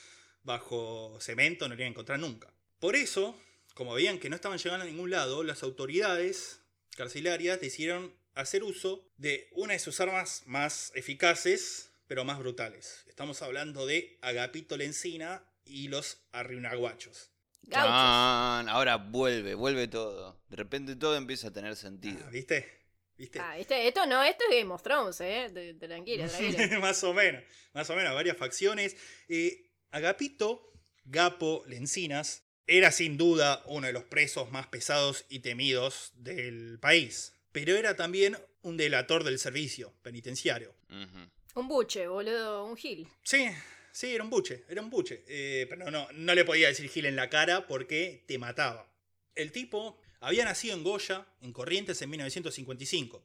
[0.42, 2.50] bajo cemento, no la iban a encontrar nunca.
[2.78, 3.38] Por eso,
[3.74, 6.60] como veían que no estaban llegando a ningún lado, las autoridades
[6.96, 13.04] carcelarias decidieron hacer uso de una de sus armas más eficaces, pero más brutales.
[13.06, 17.30] Estamos hablando de Agapito Lencina y los arriunaguachos.
[17.62, 17.88] Gauchos.
[17.90, 20.42] Chan, ahora vuelve, vuelve todo.
[20.48, 22.18] De repente todo empieza a tener sentido.
[22.26, 22.82] Ah, ¿Viste?
[23.16, 23.38] ¿Viste?
[23.40, 23.86] Ah, ¿viste?
[23.88, 25.48] Esto no, esto es Game of Thrones, eh.
[25.52, 26.78] De- de- Tranquila, tranquila.
[26.80, 27.42] más o menos,
[27.72, 28.96] más o menos, varias facciones.
[29.28, 30.72] Eh, Agapito,
[31.04, 37.34] Gapo Lencinas, era sin duda uno de los presos más pesados y temidos del país,
[37.52, 40.74] pero era también un delator del servicio penitenciario.
[40.90, 41.30] Ujú.
[41.54, 43.06] Un buche, boludo, un gil.
[43.22, 43.46] Sí,
[43.92, 47.06] sí, era un buche, era un buche, eh, pero no, no le podía decir Gil
[47.06, 48.92] en la cara porque te mataba.
[49.36, 53.22] El tipo había nacido en Goya, en Corrientes, en 1955.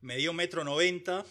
[0.00, 1.24] Medía un metro noventa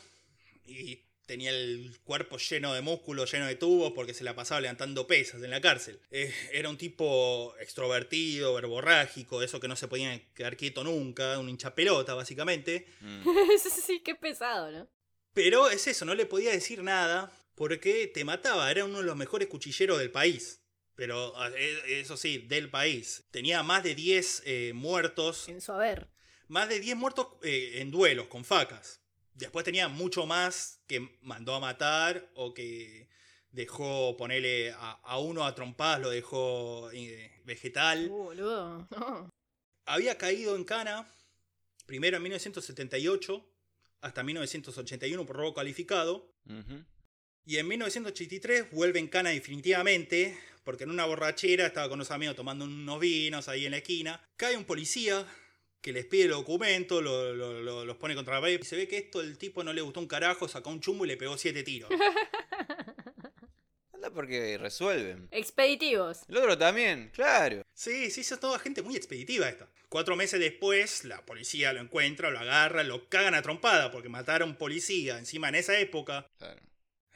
[0.66, 5.08] y tenía el cuerpo lleno de músculos, lleno de tubos, porque se la pasaba levantando
[5.08, 6.02] pesas en la cárcel.
[6.12, 11.47] Eh, era un tipo extrovertido, verborrágico, eso que no se podía quedar quieto nunca, un
[11.47, 12.88] hinchapelota, básicamente.
[12.99, 13.24] Mm.
[13.86, 14.89] sí, qué pesado, ¿no?
[15.34, 19.15] Pero es eso, no le podía decir nada porque te mataba, era uno de los
[19.15, 20.59] mejores cuchilleros del país.
[20.95, 23.23] Pero e- eso sí, del país.
[23.32, 26.09] Tenía más de 10 eh, muertos, En su haber.
[26.47, 28.99] más de 10 muertos eh, en duelos con facas.
[29.34, 33.09] Después tenía mucho más que mandó a matar o que
[33.51, 38.07] dejó ponerle a, a uno a trompadas, lo dejó eh, vegetal.
[38.09, 38.88] Uh, boludo.
[38.91, 39.29] No.
[39.86, 41.07] Había caído en cana
[41.86, 43.45] primero en 1978
[44.02, 46.34] hasta 1981 por robo calificado.
[46.45, 46.84] Ujú.
[47.45, 52.36] Y en 1983 vuelve en cana definitivamente, porque en una borrachera estaba con unos amigos
[52.36, 54.22] tomando unos vinos ahí en la esquina.
[54.38, 55.26] Cae un policía
[55.82, 58.76] que les pide el documento, lo- lo- lo- los pone contra la pared y se
[58.76, 61.18] ve que esto el tipo no le gustó un carajo, sacó un chumbo y le
[61.18, 61.89] pegó siete tiros.
[63.93, 65.28] Anda porque resuelven.
[65.32, 66.20] Expeditivos.
[66.28, 67.61] El otro también, claro.
[67.82, 69.67] Sí, sí, es toda gente muy expeditiva esta.
[69.89, 74.43] Cuatro meses después, la policía lo encuentra, lo agarra, lo cagan a trompada porque matar
[74.43, 76.61] a un policía encima en esa época claro.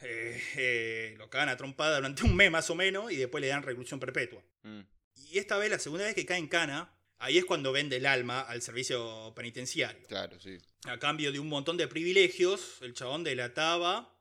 [0.01, 3.49] eh, eh, lo cagan a trompada durante un mes más o menos y después le
[3.49, 4.41] dan reclusión perpetua.
[4.63, 4.79] Mm.
[5.13, 8.07] Y esta vez, la segunda vez que cae en cana, ahí es cuando vende el
[8.07, 10.07] alma al servicio penitenciario.
[10.07, 10.57] Claro, sí.
[10.85, 14.17] A cambio de un montón de privilegios, el chabón delataba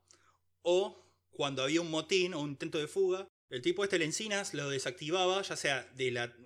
[0.60, 4.52] o cuando había un motín o un intento de fuga, el tipo este, el Encinas,
[4.52, 5.88] lo desactivaba, ya sea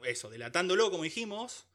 [0.04, 1.66] eso, delatándolo, como dijimos,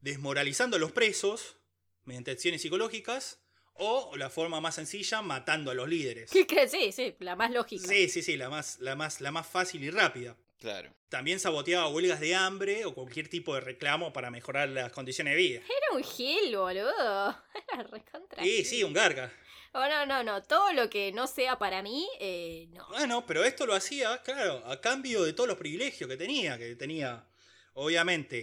[0.00, 1.56] desmoralizando a los presos
[2.04, 3.40] mediante acciones psicológicas,
[3.78, 6.30] o la forma más sencilla, matando a los líderes.
[6.70, 7.86] Sí, sí, la más lógica.
[7.86, 10.36] Sí, sí, sí, la más, la más, la más fácil y rápida.
[10.58, 10.94] Claro.
[11.08, 15.36] También saboteaba huelgas de hambre o cualquier tipo de reclamo para mejorar las condiciones de
[15.36, 15.60] vida.
[15.60, 17.38] Era un gil, boludo.
[17.72, 18.42] Era recontra.
[18.42, 19.32] Sí, sí, un garga.
[19.78, 20.42] Oh, no, no, no.
[20.42, 22.88] Todo lo que no sea para mí, eh, no.
[22.88, 26.74] Bueno, pero esto lo hacía, claro, a cambio de todos los privilegios que tenía, que
[26.76, 27.26] tenía,
[27.74, 28.38] obviamente,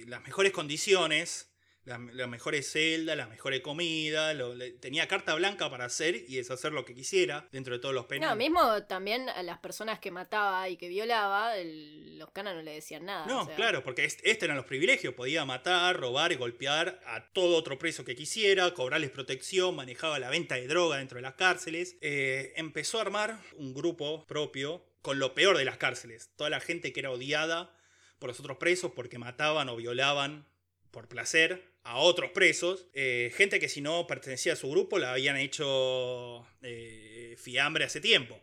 [0.00, 1.47] eh, las mejores condiciones,
[1.88, 6.36] las, las mejores celdas, las mejores comidas, lo- le- tenía carta blanca para hacer y
[6.36, 8.36] deshacer lo que quisiera dentro de todos los No, penales.
[8.38, 12.72] mismo también a las personas que mataba y que violaba, el- los canas no le
[12.72, 13.26] decían nada.
[13.26, 15.14] No, o sea, claro, porque est- estos eran los privilegios.
[15.14, 20.30] Podía matar, robar y golpear a todo otro preso que quisiera, cobrarles protección, manejaba la
[20.30, 21.96] venta de droga dentro de las cárceles.
[22.00, 26.30] Eh, empezó a armar un grupo propio con lo peor de las cárceles.
[26.36, 27.74] Toda la gente que era odiada
[28.18, 30.46] por los otros presos porque mataban o violaban
[30.90, 32.86] por placer a otros presos.
[32.92, 38.00] Eh, gente que si no pertenecía a su grupo la habían hecho eh, fiambre hace
[38.00, 38.40] tiempo.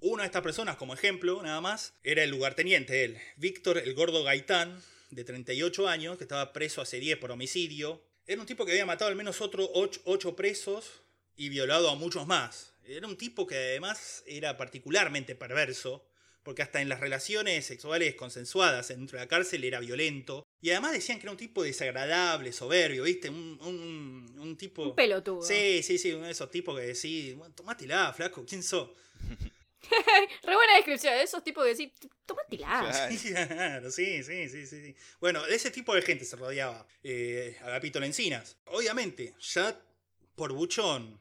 [0.00, 4.24] Una de estas personas, como ejemplo, nada más, era el lugarteniente, él, Víctor el Gordo
[4.24, 4.82] Gaitán,
[5.12, 8.02] de 38 años, que estaba preso hace 10 por homicidio.
[8.26, 11.02] Era un tipo que había matado al menos otros 8, presos
[11.36, 12.74] y violado a muchos más.
[12.84, 16.04] Era un tipo que además era particularmente perverso,
[16.42, 20.44] porque hasta en las relaciones sexuales consensuadas dentro de la cárcel era violento.
[20.62, 23.28] Y además decían que era un tipo desagradable, soberbio, ¿viste?
[23.28, 24.84] Un, un, un tipo...
[24.84, 25.42] Un pelotudo.
[25.42, 28.90] Sí, sí, sí, uno de esos tipos que decís, bueno, tomátela, flaco, ¿quién sos?
[30.42, 31.14] Re buena descripción.
[31.14, 31.92] De esos tipos que decís,
[32.24, 33.08] tomátela.
[33.48, 33.90] Claro.
[33.90, 34.96] Sí, sí, sí, sí, sí.
[35.20, 38.56] Bueno, de ese tipo de gente se rodeaba eh, Agapito Lencinas.
[38.66, 39.76] Obviamente, ya
[40.36, 41.20] por buchón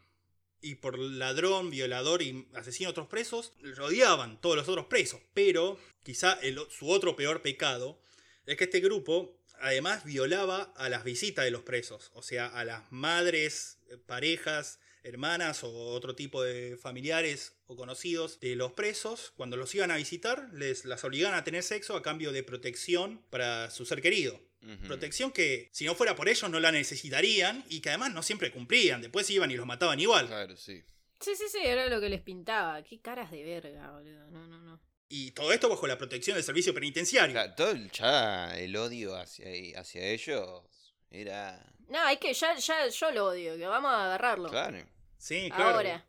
[0.61, 5.19] y por ladrón, violador y asesino a otros presos, rodeaban todos los otros presos.
[5.33, 7.99] Pero quizá el su otro peor pecado
[8.45, 12.65] es que este grupo además violaba a las visitas de los presos, o sea, a
[12.65, 19.33] las madres, eh, parejas, hermanas o otro tipo de familiares o conocidos de los presos,
[19.35, 23.23] cuando los iban a visitar, les las obligaban a tener sexo a cambio de protección
[23.29, 24.39] para su ser querido.
[24.85, 28.51] Protección que, si no fuera por ellos, no la necesitarían y que además no siempre
[28.51, 29.01] cumplían.
[29.01, 30.27] Después iban y los mataban igual.
[30.27, 30.83] Claro, sí.
[31.19, 32.83] Sí, sí, sí, era lo que les pintaba.
[32.83, 34.29] Qué caras de verga, boludo.
[34.29, 34.79] No, no, no.
[35.13, 37.33] Y todo esto bajo la protección del servicio penitenciario.
[37.33, 39.45] Claro, todo el, ya el odio hacia,
[39.77, 40.63] hacia ellos
[41.09, 41.61] era.
[41.89, 44.49] No, hay que, ya, ya, yo lo odio, que vamos a agarrarlo.
[44.49, 44.77] Claro.
[45.17, 45.75] Sí, claro.
[45.75, 46.05] Ahora.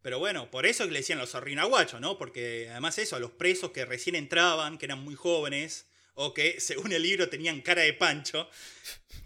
[0.00, 2.16] Pero bueno, por eso que le decían los arrinaguachos, ¿no?
[2.16, 6.58] Porque además eso, a los presos que recién entraban, que eran muy jóvenes, o que,
[6.58, 8.48] según el libro, tenían cara de pancho.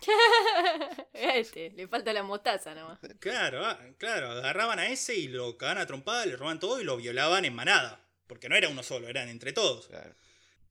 [1.13, 2.99] este, le falta la mostaza nomás.
[3.21, 6.85] Claro, ah, claro, agarraban a ese y lo cagaban a trompada, le roban todo y
[6.85, 8.03] lo violaban en manada.
[8.33, 9.89] Porque no era uno solo, eran entre todos.
[9.89, 10.15] Claro.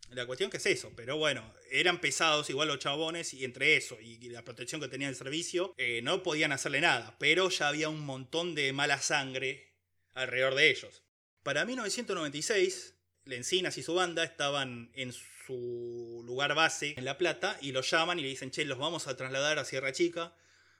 [0.09, 3.99] La cuestión que es eso, pero bueno, eran pesados igual los chabones y entre eso
[4.01, 7.87] y la protección que tenía el servicio, eh, no podían hacerle nada, pero ya había
[7.87, 9.75] un montón de mala sangre
[10.15, 11.03] alrededor de ellos.
[11.43, 12.95] Para 1996,
[13.25, 18.17] Lencinas y su banda estaban en su lugar base en La Plata y los llaman
[18.17, 20.35] y le dicen, che, los vamos a trasladar a Sierra Chica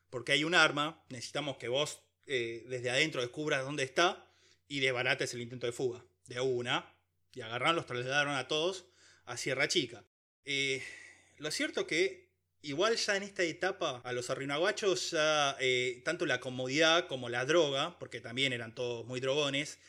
[0.09, 4.27] porque hay un arma, necesitamos que vos eh, desde adentro descubras dónde está
[4.67, 6.03] y desbarates el intento de fuga.
[6.32, 6.95] De una.
[7.34, 8.86] Y agarraron, los trasladaron a todos
[9.25, 10.05] a Sierra Chica.
[10.45, 10.82] Eh,
[11.39, 16.39] lo cierto que igual ya en esta etapa a los arrinaguachos ya eh, tanto la
[16.39, 19.79] comodidad como la droga, porque también eran todos muy drogones,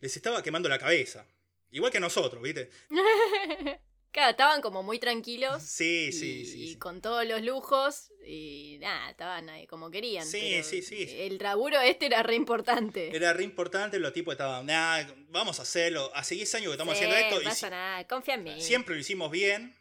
[0.00, 1.28] les estaba quemando la cabeza.
[1.70, 2.70] Igual que a nosotros, ¿viste?
[4.14, 5.60] Claro, estaban como muy tranquilos.
[5.62, 6.62] Sí, y, sí, sí.
[6.62, 6.76] y sí.
[6.76, 10.24] con todos los lujos y nada, estaban ahí como querían.
[10.24, 11.06] Sí, pero sí, sí.
[11.10, 13.14] El laburo este era re importante.
[13.14, 16.12] Era re importante, los tipos estaban, nah, vamos a hacerlo.
[16.14, 18.60] Hace 10 años que estamos Sí, haciendo esto no pasa nada, confía en mí.
[18.62, 19.74] siempre lo hicimos bien.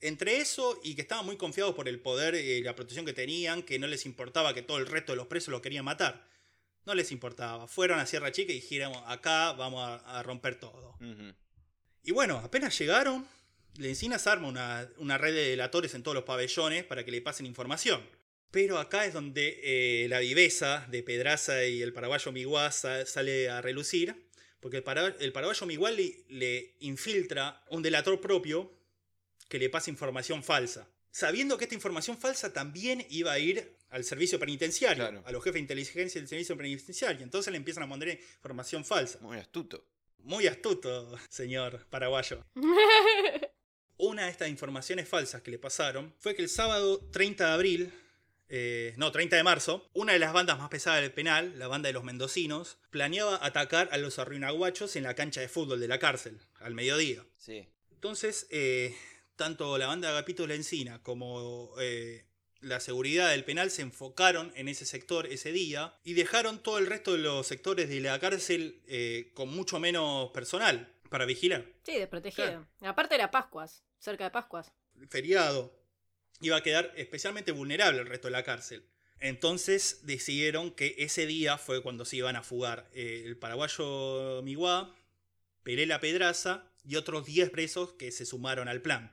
[0.00, 3.62] Entre eso y que estaban muy confiados por el poder y la protección que tenían,
[3.64, 6.24] que no les importaba que todo el resto de los presos los querían matar.
[6.86, 7.66] No les importaba.
[7.68, 10.96] Fueron a Sierra Chica y dijeron, acá vamos a, a romper todo.
[12.04, 13.26] Y bueno, apenas llegaron,
[13.78, 17.46] Lencinas arma una, una red de delatores en todos los pabellones para que le pasen
[17.46, 18.02] información.
[18.50, 23.48] Pero acá es donde eh, la viveza de Pedraza y el paraguayo Miguá sa- sale
[23.48, 24.28] a relucir,
[24.60, 28.70] porque el, para- el paraguayo Miguá le, le infiltra un delator propio
[29.48, 30.86] que le pasa información falsa.
[31.10, 35.22] Sabiendo que esta información falsa también iba a ir al servicio penitenciario, Claro.
[35.26, 37.22] a los jefes de inteligencia del servicio penitenciario.
[37.22, 39.18] Entonces le empiezan a mandar información falsa.
[39.22, 39.86] Muy astuto.
[40.18, 42.44] Muy astuto, señor paraguayo.
[44.04, 47.92] Una de estas informaciones falsas que le pasaron fue que el sábado 30 de abril,
[48.48, 51.86] eh, no, 30 de marzo, una de las bandas más pesadas del penal, la banda
[51.86, 56.00] de los mendocinos, planeaba atacar a los arruinaguachos en la cancha de fútbol de la
[56.00, 57.24] cárcel, al mediodía.
[57.36, 57.68] Sí.
[57.92, 58.92] Entonces, eh,
[59.36, 62.24] tanto la banda de Agapito La Encina como eh,
[62.58, 66.88] la seguridad del penal se enfocaron en ese sector ese día y dejaron todo el
[66.88, 71.66] resto de los sectores de la cárcel eh, con mucho menos personal para vigilar.
[71.84, 72.66] Sí, desprotegido.
[72.80, 74.72] Aparte era Pascuas, cerca de Pascuas.
[75.08, 75.72] Feriado
[76.40, 78.84] iba a quedar especialmente vulnerable el resto de la cárcel.
[79.20, 84.92] Entonces decidieron que ese día fue cuando se iban a fugar eh, el paraguayo Miguá,
[85.62, 89.12] Perela Pedraza y otros 10 presos que se sumaron al plan.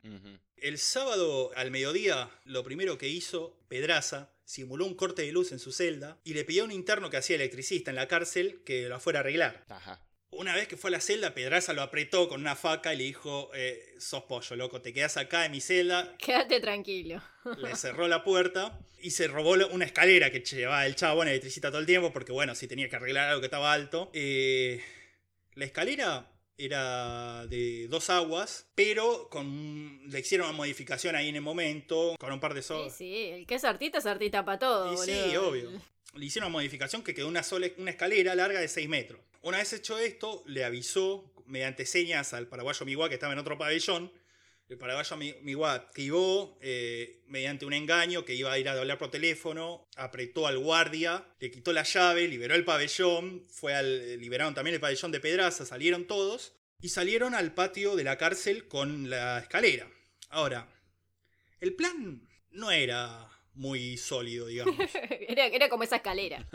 [0.58, 5.60] El sábado al mediodía, lo primero que hizo Pedraza simuló un corte de luz en
[5.60, 8.90] su celda y le pidió a un interno que hacía electricista en la cárcel que
[8.90, 9.64] lo fuera a arreglar.
[9.70, 10.02] Ajá.
[10.32, 13.04] Una vez que fue a la celda, Pedraza lo apretó con una faca y le
[13.06, 16.16] dijo, eh, sos pollo, loco, te quedas acá en mi celda.
[16.18, 17.22] Quédate tranquilo.
[17.58, 21.80] Le cerró la puerta y se robó una escalera que llevaba el chabón electricista todo
[21.80, 24.12] el tiempo porque, bueno, si tenía que arreglar algo que estaba alto.
[24.14, 24.84] Eh,
[25.56, 31.42] la escalera era de dos aguas, pero con, le hicieron una modificación ahí en el
[31.42, 32.96] momento, con un par de Sí, sogas.
[32.96, 34.94] sí, el que es artista es artista para todo.
[34.94, 35.72] Y sí, obvio.
[36.14, 39.22] Le hicieron una modificación que quedó una, sola, una escalera larga de 6 metros.
[39.42, 43.58] Una vez hecho esto, le avisó mediante señas al paraguayo Miguá que estaba en otro
[43.58, 44.12] pabellón.
[44.68, 49.00] El paraguayo Mi- Miguá activó eh, mediante un engaño que iba a ir a hablar
[49.00, 54.54] por teléfono, apretó al guardia, le quitó la llave, liberó el pabellón, fue al, liberaron
[54.54, 59.10] también el pabellón de Pedraza, salieron todos y salieron al patio de la cárcel con
[59.10, 59.90] la escalera.
[60.30, 60.70] Ahora,
[61.62, 64.76] el plan no era muy sólido, digamos.
[65.28, 66.48] era, era como esa escalera.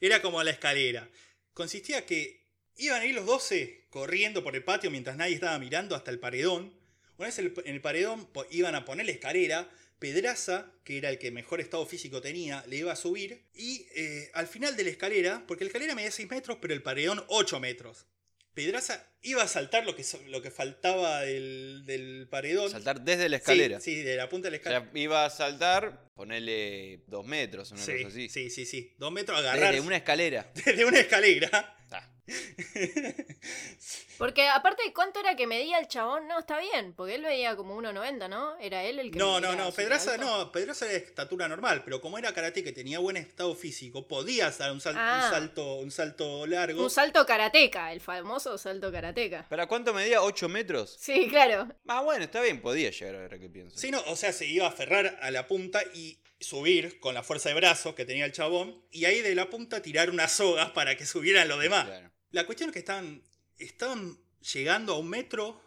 [0.00, 1.08] Era como la escalera.
[1.54, 2.46] Consistía que
[2.76, 6.18] iban a ir los 12 corriendo por el patio mientras nadie estaba mirando hasta el
[6.18, 6.72] paredón.
[7.18, 9.70] Una vez en el paredón iban a poner la escalera.
[9.98, 13.44] Pedraza, que era el que mejor estado físico tenía, le iba a subir.
[13.52, 16.82] Y eh, al final de la escalera, porque la escalera medía 6 metros, pero el
[16.82, 18.06] paredón 8 metros.
[18.54, 22.70] Pedraza iba a saltar lo que, lo que faltaba del, del paredón.
[22.70, 23.80] Saltar desde la Sí, escalera.
[23.80, 24.82] Sí, de la punta de la O escalera.
[24.92, 28.28] sea, iba a saltar, ponerle dos metros, una Sí, cosa así.
[28.28, 28.94] sí, sí, sí.
[28.98, 30.50] Dos metros agarrar Desde una escalera.
[30.64, 31.76] desde una escalera.
[31.92, 32.12] Ah,
[34.18, 36.28] Porque aparte, ¿cuánto era que medía el chabón?
[36.28, 38.58] No, está bien, porque él medía como 1,90, ¿no?
[38.58, 42.02] Era él el que No, no, no, Pedraza no, Pedraza era de estatura normal, pero
[42.02, 45.22] como era karate que tenía buen estado físico, podía dar un, sal- Ah.
[45.24, 46.82] un salto, un salto largo.
[46.82, 49.46] Un salto karateca, el famoso salto karateca.
[49.48, 50.20] ¿Para cuánto medía?
[50.20, 50.96] ¿8 metros?
[51.00, 51.68] Sí, claro.
[51.88, 53.78] Ah, bueno, está bien, podía llegar ahora que pienso.
[53.78, 57.22] Sí, no, o sea, se iba a aferrar a la punta y subir con la
[57.22, 60.70] fuerza de brazos que tenía el chabón, y ahí de la punta tirar unas sogas
[60.72, 61.86] para que subieran los demás.
[61.86, 62.10] Claro.
[62.32, 63.22] La cuestión es que estaban,
[63.58, 64.18] estaban
[64.52, 65.60] llegando a un metro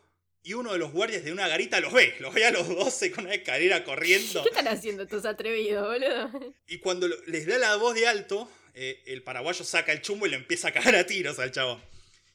[0.44, 3.12] y uno de los guardias de una garita los ve, los ve a los 12
[3.12, 4.44] con una escalera corriendo.
[4.44, 6.54] ¿Qué están haciendo estos atrevidos, boludo?
[6.68, 10.30] Y cuando les da la voz de alto, eh, el paraguayo saca el chumbo y
[10.30, 11.82] le empieza a cagar a tiros al chabón.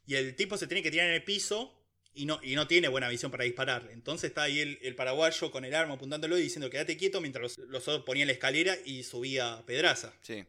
[0.06, 1.74] Y el tipo se tiene que tirar en el piso
[2.14, 3.92] y no, y no tiene buena visión para dispararle.
[3.92, 7.58] Entonces está ahí el, el paraguayo con el arma apuntándolo y diciendo quédate quieto mientras
[7.58, 10.14] los, los otros ponían la escalera y subía Pedraza.
[10.22, 10.44] Sí.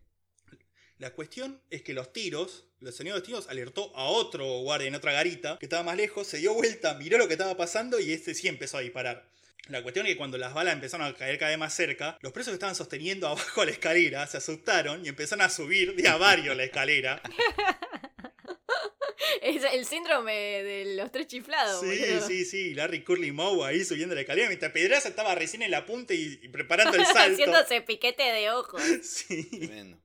[1.00, 4.90] La cuestión es que los tiros, el sonido de los tiros alertó a otro guardia
[4.90, 8.00] en otra garita que estaba más lejos, se dio vuelta, miró lo que estaba pasando
[8.02, 9.30] y este sí empezó a disparar.
[9.70, 12.34] La cuestión es que cuando las balas empezaron a caer cada vez más cerca, los
[12.34, 16.18] presos que estaban sosteniendo abajo la escalera se asustaron y empezaron a subir de a
[16.18, 17.22] varios la escalera.
[19.42, 20.34] Es el síndrome
[20.64, 22.28] de los tres chiflados, Sí, boludo.
[22.28, 25.86] sí, sí, Larry Curly Moe ahí subiendo la escalera mientras Pedraza estaba recién en la
[25.86, 27.34] punta y, y preparando el salto.
[27.34, 28.82] Haciéndose piquete de ojos.
[29.04, 29.44] Sí.
[29.50, 30.02] Tremendo.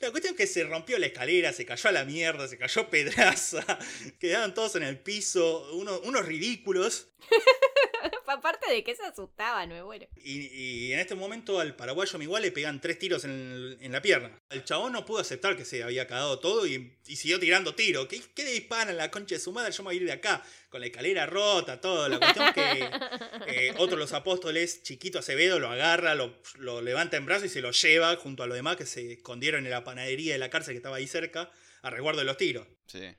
[0.00, 2.88] La cuestión es que se rompió la escalera, se cayó a la mierda, se cayó
[2.88, 3.64] pedraza,
[4.20, 7.08] quedaron todos en el piso, uno- unos ridículos.
[8.28, 10.06] Aparte de que se asustaban, me muero.
[10.16, 14.38] Y, y en este momento al paraguayo Miguel le pegan tres tiros en, la pierna.
[14.50, 18.06] El chabón no pudo aceptar que se había cagado todo y, y siguió tirando tiros.
[18.06, 19.72] ¿Qué, ¿Qué le disparan la concha de su madre?
[19.72, 22.08] Yo me voy a ir de acá, con la escalera rota, todo.
[22.08, 22.90] La cuestión es que
[23.68, 27.48] eh, otro de los apóstoles, Chiquito Acevedo, lo agarra, lo, lo levanta en brazos y
[27.48, 30.50] se lo lleva junto a los demás que se escondieron en la panadería de la
[30.50, 31.50] cárcel que estaba ahí cerca,
[31.82, 32.66] a resguardo de los tiros.
[32.86, 33.14] Sí.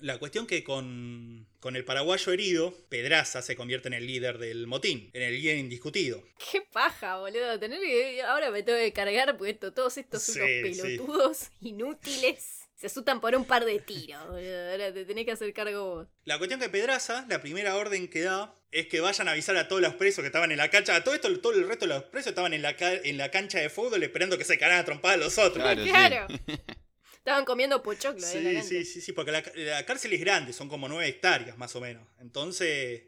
[0.00, 4.66] La cuestión que con, con el paraguayo herido, Pedraza se convierte en el líder del
[4.68, 6.22] motín, en el líder indiscutido.
[6.52, 7.58] Qué paja, boludo.
[7.58, 8.22] Tener que.
[8.22, 10.82] Ahora me tengo que cargar porque esto- todos estos son Sí, unos sí.
[10.82, 12.54] pelotudos inútiles.
[12.76, 14.70] Se asustan por un par de tiros, boludo.
[14.70, 16.08] Ahora te tenés que hacer cargo vos.
[16.24, 19.66] La cuestión que Pedraza, la primera orden que da es que vayan a avisar a
[19.66, 20.94] todos los presos que estaban en la cancha.
[20.94, 23.32] A todo esto, todo el resto de los presos estaban en la, ca- en la
[23.32, 25.64] cancha de fútbol esperando que se cagaran a trompadas a los otros.
[25.64, 26.54] Claro, sí.
[27.28, 28.62] Estaban comiendo pochoclo la Sí, cancha.
[28.62, 31.80] sí, sí, sí, porque la, la cárcel es grande, son como nueve hectáreas más o
[31.80, 32.08] menos.
[32.20, 33.02] Entonces,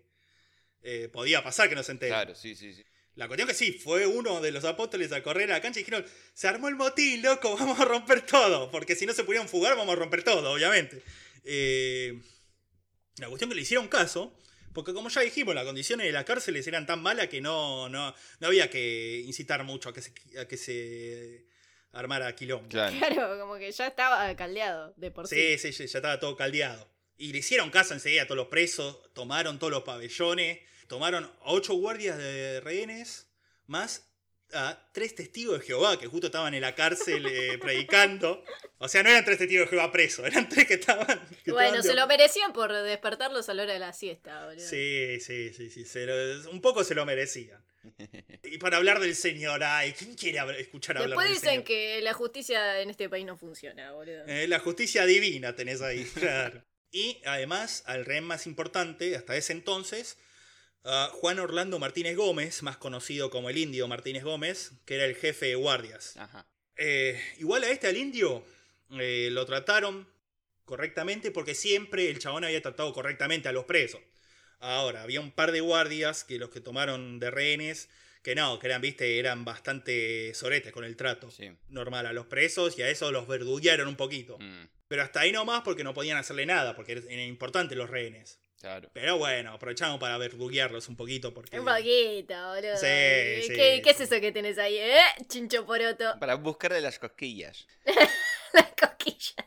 [0.82, 2.12] eh, podía pasar que no se enteren.
[2.14, 2.84] Claro, sí, sí, sí.
[3.14, 5.84] La cuestión que sí, fue uno de los apóstoles a correr a la cancha y
[5.84, 6.04] dijeron,
[6.34, 8.70] se armó el motín, loco, vamos a romper todo.
[8.70, 11.02] Porque si no se pudieron fugar, vamos a romper todo, obviamente.
[11.44, 12.20] Eh,
[13.16, 14.36] la cuestión que le hicieron caso,
[14.74, 18.14] porque como ya dijimos, las condiciones de las cárceles eran tan malas que no, no,
[18.38, 21.46] no había que incitar mucho a que se, a que se
[21.92, 22.68] armara quilombo.
[22.68, 22.96] Claro.
[22.98, 25.36] Claro, como que ya estaba caldeado de por sí.
[25.36, 26.88] Sí, sí, sí, ya estaba todo caldeado.
[27.16, 31.32] Y le hicieron caso enseguida a todos los presos, tomaron todos los pabellones, tomaron a
[31.52, 33.28] ocho guardias de rehenes,
[33.66, 34.06] más
[34.52, 38.42] a tres testigos de Jehová que justo estaban en la cárcel eh, predicando.
[38.78, 41.06] O sea, no eran tres testigos de Jehová presos, eran tres que estaban...
[41.44, 44.46] que Bueno, estaban se de- lo merecían por despertarlos a la hora de la siesta,
[44.46, 44.66] boludo.
[44.66, 47.62] Sí, sí, sí, sí, se lo- un poco se lo merecían.
[48.50, 51.64] Y para hablar del Señor, ay, ¿quién quiere escuchar hablar Después del dicen Señor?
[51.64, 54.24] que la justicia en este país no funciona, boludo.
[54.26, 56.62] Eh, la justicia divina tenés ahí, claro.
[56.90, 60.18] Y además, al rehén más importante, hasta ese entonces,
[61.12, 65.46] Juan Orlando Martínez Gómez, más conocido como el indio Martínez Gómez, que era el jefe
[65.46, 66.16] de guardias.
[66.16, 66.46] Ajá.
[66.82, 68.42] Eh, igual a este, al indio,
[68.98, 70.08] eh, lo trataron
[70.64, 74.00] correctamente porque siempre el chabón había tratado correctamente a los presos.
[74.60, 77.90] Ahora, había un par de guardias que los que tomaron de rehenes,
[78.22, 81.50] que no, que eran, viste, eran bastante soretes con el trato Sí.
[81.68, 84.38] normal a los presos y a eso los verduguearon un poquito.
[84.38, 88.40] Mm, Pero hasta ahí nomás porque no podían hacerle nada, porque eran importantes los rehenes.
[88.60, 88.90] claro.
[88.92, 91.58] Pero bueno, aprovechamos para verduguearlos un poquito porque...
[91.58, 92.76] Un poquito, boludo.
[92.76, 95.00] Sí, ¿Qué, sí, ¿Qué es eso que tenés ahí, eh?
[95.28, 96.14] Chincho poroto.
[96.20, 97.66] Para buscarle las cosquillas.
[98.52, 99.46] Las cosquillas.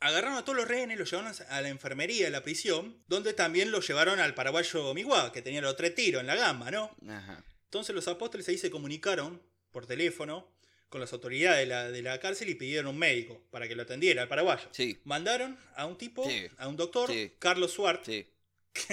[0.00, 3.70] Agarraron a todos los rehenes, los llevaron a la enfermería de la prisión, donde también
[3.70, 6.96] los llevaron al paraguayo Miguá, que tenía los tres tiros en la gamba, ¿no?
[7.08, 7.44] Ajá.
[7.68, 10.48] Entonces los apóstoles ahí se comunicaron por teléfono
[10.88, 13.82] con las autoridades de la, de la cárcel y pidieron un médico para que lo
[13.82, 14.68] atendiera, al paraguayo.
[14.72, 16.46] Sí, Mandaron a un tipo, Sí.
[16.56, 17.30] a un doctor, Sí.
[17.38, 18.26] Carlos Suart, sí.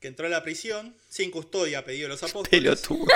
[0.00, 2.48] que entró a la prisión sin custodia a pedido de los apóstoles.
[2.50, 3.06] Pelotudo.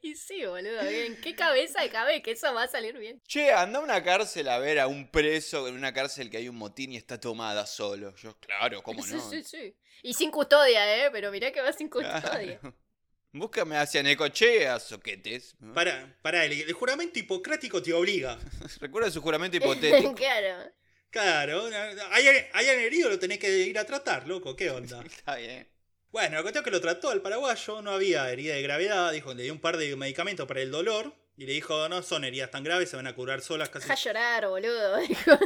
[0.02, 0.80] Y sí, boludo.
[0.80, 3.20] ¿En qué cabeza cabe que eso va a salir bien?
[3.26, 6.48] Che, anda a una cárcel a ver a un preso en una cárcel que hay
[6.48, 8.14] un motín y está tomada solo.
[8.16, 9.30] Yo, claro, ¿cómo Sí, no?
[9.30, 9.76] sí, sí.
[10.02, 11.10] Y sin custodia, ¿eh?
[11.12, 12.20] Pero mirá que va sin custodia.
[12.20, 12.74] Claro.
[13.32, 15.54] Búscame hacia Necochea, soquetes.
[15.74, 18.38] Para, para el, el juramento hipocrático te obliga.
[18.80, 20.14] Recuerda su juramento hipotético.
[20.14, 20.72] claro.
[21.10, 21.68] Claro,
[22.12, 25.02] hay, hay herido, lo tenés que ir a tratar, loco, ¿qué onda?
[25.04, 25.68] Está bien.
[26.12, 29.32] Bueno, la cuestión es que lo trató al paraguayo, no había herida de gravedad, dijo,
[29.32, 32.50] le dio un par de medicamentos para el dolor y le dijo, no son heridas
[32.50, 33.88] tan graves, se van a curar solas casi.
[33.88, 34.96] Deja llorar, boludo.
[35.08, 35.38] dijo.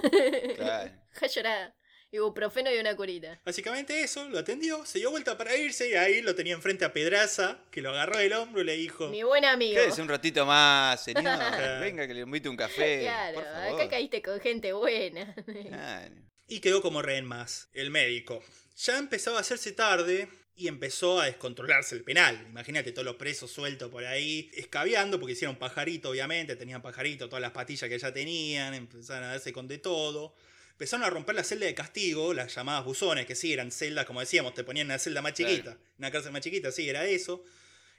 [0.57, 0.91] Claro.
[1.12, 1.75] Deja llorar.
[2.11, 3.41] Ibuprofeno y una curita.
[3.45, 6.93] Básicamente eso, lo atendió, se dio vuelta para irse y ahí lo tenía enfrente a
[6.93, 9.81] Pedraza, que lo agarró del hombro y le dijo, Mi buen amigo.
[9.81, 11.25] Quédese un ratito más, señor.
[11.81, 13.01] Venga que le invite un café.
[13.03, 13.81] Claro, por favor.
[13.81, 15.35] acá caíste con gente buena.
[15.45, 16.15] Claro.
[16.49, 18.43] y quedó como rehén más, el médico.
[18.77, 22.47] Ya empezaba a hacerse tarde y empezó a descontrolarse el penal.
[22.49, 27.43] Imagínate todos los presos sueltos por ahí, escabeando, porque hicieron pajarito, obviamente, tenían pajarito, todas
[27.43, 30.35] las patillas que ya tenían, empezaron a darse con de todo.
[30.73, 34.21] Empezaron a romper la celda de castigo, las llamadas buzones, que sí, eran celdas, como
[34.21, 35.51] decíamos, te ponían en una celda más Claro.
[35.53, 37.45] chiquita, una cárcel más chiquita, sí, era eso.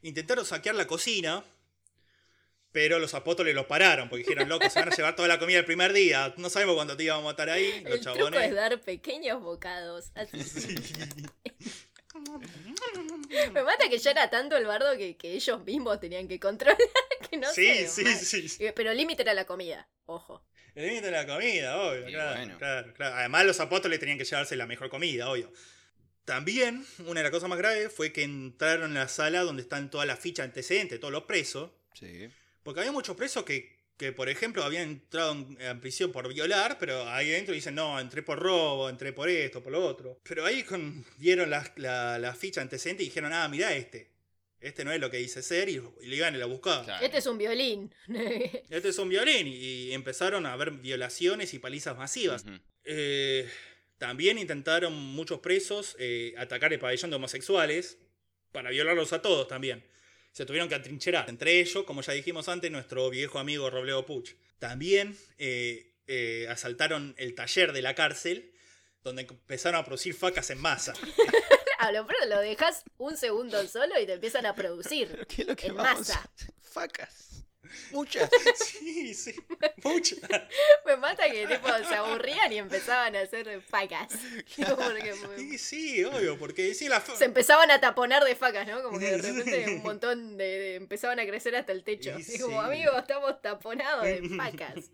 [0.02, 1.44] Intentaron saquear la cocina,
[2.72, 5.60] pero los apóstoles los pararon, porque dijeron, loco, se van a llevar toda la comida
[5.60, 8.44] el primer día, no sabemos cuándo te íbamos a matar ahí, los El truco chabones.
[8.50, 10.12] es dar pequeños bocados.
[10.16, 10.38] Así.
[13.54, 16.78] Me mata que ya era tanto el bardo que, que ellos mismos tenían que controlar.
[17.30, 18.16] Que no sí, sé, sí, mal.
[18.16, 18.66] sí, sí.
[18.76, 19.90] Pero el límite era la comida.
[20.06, 20.46] Ojo.
[20.76, 22.58] El límite de la comida, obvio, claro, bueno.
[22.60, 23.16] claro, claro.
[23.16, 25.52] Además, los apóstoles tenían que llevarse la mejor comida, obvio.
[26.26, 29.90] También, una de las cosas más graves fue que entraron en la sala donde están
[29.90, 31.72] todas las fichas antecedentes, todos los presos.
[31.94, 32.30] Sí.
[32.62, 36.78] Porque había muchos presos que, que, por ejemplo, habían entrado en, en prisión por violar,
[36.80, 40.20] pero ahí adentro dicen, no, entré por robo, entré por esto, por lo otro.
[40.24, 44.12] Pero ahí con- vieron la, la, la ficha antecedente y dijeron, ah, mirá este.
[44.60, 46.86] Este no es lo que dice ser y, y le iban y lo buscaban.
[46.86, 47.06] Claro.
[47.06, 47.94] Este es un violín.
[48.70, 52.44] Este es un violín y empezaron a haber violaciones y palizas masivas.
[52.84, 53.48] Eh,
[53.98, 57.98] también intentaron muchos presos eh, atacar el pabellón de homosexuales
[58.52, 59.86] para violarlos a todos también.
[60.36, 61.30] Se tuvieron que atrincherar.
[61.30, 64.34] Entre ellos, como ya dijimos antes, nuestro viejo amigo Robledo Puch.
[64.60, 68.54] También eh, eh, asaltaron el taller de la cárcel,
[69.02, 70.92] donde empezaron a producir facas en masa.
[71.80, 75.08] A lo pronto lo dejas un segundo solo y te empiezan a producir.
[75.10, 76.30] ¿Pero qué es lo que En vamos masa.
[76.60, 77.35] Facas.
[77.92, 78.30] Muchas.
[78.56, 79.36] Sí, sí.
[79.84, 80.16] Mucha.
[80.86, 84.10] Me mata que tipo se aburrían y empezaban a hacer facas.
[84.58, 88.82] Porque Sí, sí, obvio, porque sí, la se empezaban a taponar de facas, ¿no?
[88.84, 92.16] Como que de repente un montón de, de- empezaban a crecer hasta el techo.
[92.22, 94.86] Sí, Y como, amigos, estamos taponados de facas.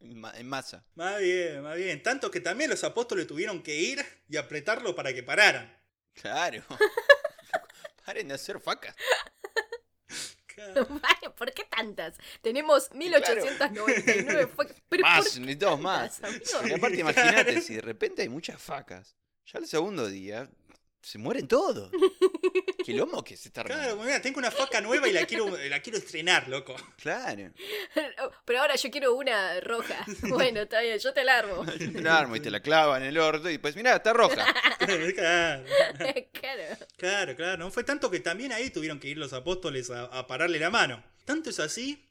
[0.00, 0.84] En masa.
[0.94, 2.02] Más bien, más bien.
[2.02, 5.76] Tanto que también los apóstoles tuvieron que ir y apretarlo para que pararan.
[6.14, 6.62] Claro.
[8.04, 8.94] Paren de hacer facas.
[10.74, 11.34] Claro.
[11.36, 12.16] ¿por qué tantas?
[12.42, 14.74] Tenemos 1899 facas.
[14.88, 16.22] Pero ¿por Más, necesitamos más.
[16.24, 16.44] amigo?
[16.68, 20.48] Y aparte, imagínate, si de repente hay muchas facas, ya el segundo día
[21.08, 21.90] se mueren todos.
[22.84, 24.04] Qué lomo que se está Claro, armando.
[24.04, 26.76] mira, tengo una faca nueva y la quiero, la quiero estrenar, loco.
[27.00, 27.50] Claro.
[28.44, 30.04] Pero ahora yo quiero una roja.
[30.28, 31.60] Bueno, está bien, yo te la armo.
[31.94, 34.44] Un arma y te la clava en el orto y después, mirá, está roja.
[34.78, 35.64] Claro,
[36.34, 36.76] claro.
[36.96, 37.56] claro, claro.
[37.56, 40.70] No fue tanto que también ahí tuvieron que ir los apóstoles a, a pararle la
[40.70, 41.02] mano.
[41.24, 42.07] Tanto es así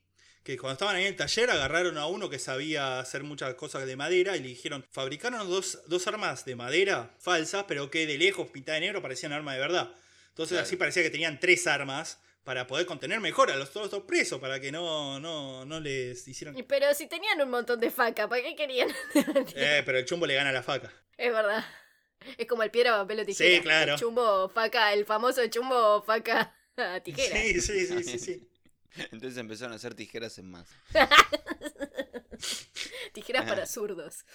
[0.47, 3.85] que cuando estaban ahí en el taller agarraron a uno que sabía hacer muchas cosas
[3.85, 8.17] de madera y le dijeron, fabricaron dos, dos armas de madera falsas, pero que de
[8.17, 9.93] lejos pintadas de negro parecían armas de verdad.
[10.29, 10.63] Entonces Claro.
[10.65, 14.39] así parecía que tenían tres armas para poder contener mejor a los todos los presos,
[14.39, 16.55] para que no, no, no les hicieran...
[16.65, 18.87] Pero si tenían un montón de facas, ¿para qué querían?
[19.53, 20.89] Eh, pero el chumbo le gana a la faca.
[21.17, 21.65] Es verdad.
[22.37, 23.53] Es como el piedra, papel o tijera.
[23.57, 23.93] Sí, claro.
[23.95, 26.55] El chumbo, faca, el famoso chumbo, faca,
[27.03, 27.35] tijera.
[27.35, 28.49] Sí, sí, sí, sí, sí.
[29.11, 30.73] Entonces empezaron a hacer tijeras en masa.
[33.13, 34.25] Tijeras para zurdos.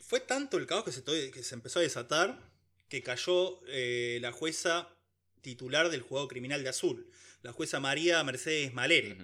[0.00, 2.38] Fue tanto el caos que se, to- que se empezó a desatar
[2.88, 4.88] que cayó eh, la jueza
[5.40, 7.10] titular del juzgado criminal de Azul,
[7.42, 9.16] la jueza María Mercedes Malere.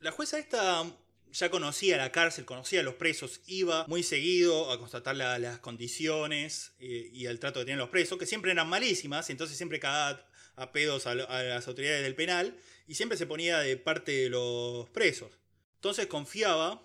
[0.00, 0.84] La jueza esta
[1.32, 5.58] ya conocía la cárcel, conocía a los presos, iba muy seguido a constatar la- las
[5.58, 9.56] condiciones eh, y el trato que tenían los presos, que siempre eran malísimas, y entonces
[9.56, 10.26] siempre cagaba
[10.56, 12.54] a pedos a las autoridades del penal
[12.90, 15.30] y siempre se ponía de parte de los presos.
[15.76, 16.82] Entonces confiaba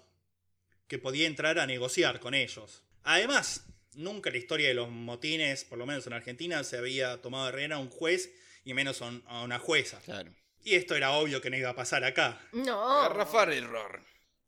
[0.87, 2.83] que podía entrar a negociar con ellos.
[3.03, 7.23] Además, nunca en la historia de los motines, por lo menos en Argentina, se había
[7.23, 8.31] tomado de a un juez
[8.63, 9.99] y menos a un- a una jueza.
[10.01, 10.31] Claro.
[10.63, 12.39] Y esto era obvio que no iba a pasar acá.
[12.53, 13.01] No.
[13.01, 14.03] Garrafar el error.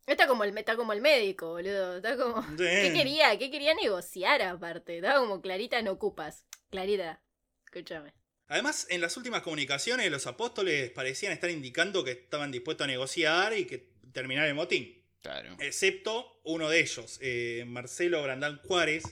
[0.06, 1.98] Está como el, está como el médico, boludo.
[1.98, 2.46] Está como.
[2.56, 3.36] ¿Qué quería?
[3.40, 4.98] ¿Qué quería negociar aparte?
[4.98, 6.46] Estaba como Clarita no ocupas.
[6.70, 7.20] Clarita,
[7.66, 8.14] escúchame.
[8.48, 13.58] Además, en las últimas comunicaciones, los apóstoles parecían estar indicando que estaban dispuestos a negociar
[13.58, 15.04] y que terminar el motín.
[15.22, 15.58] Claro.
[15.60, 19.04] Excepto uno de ellos, eh, Marcelo Brandán Juárez,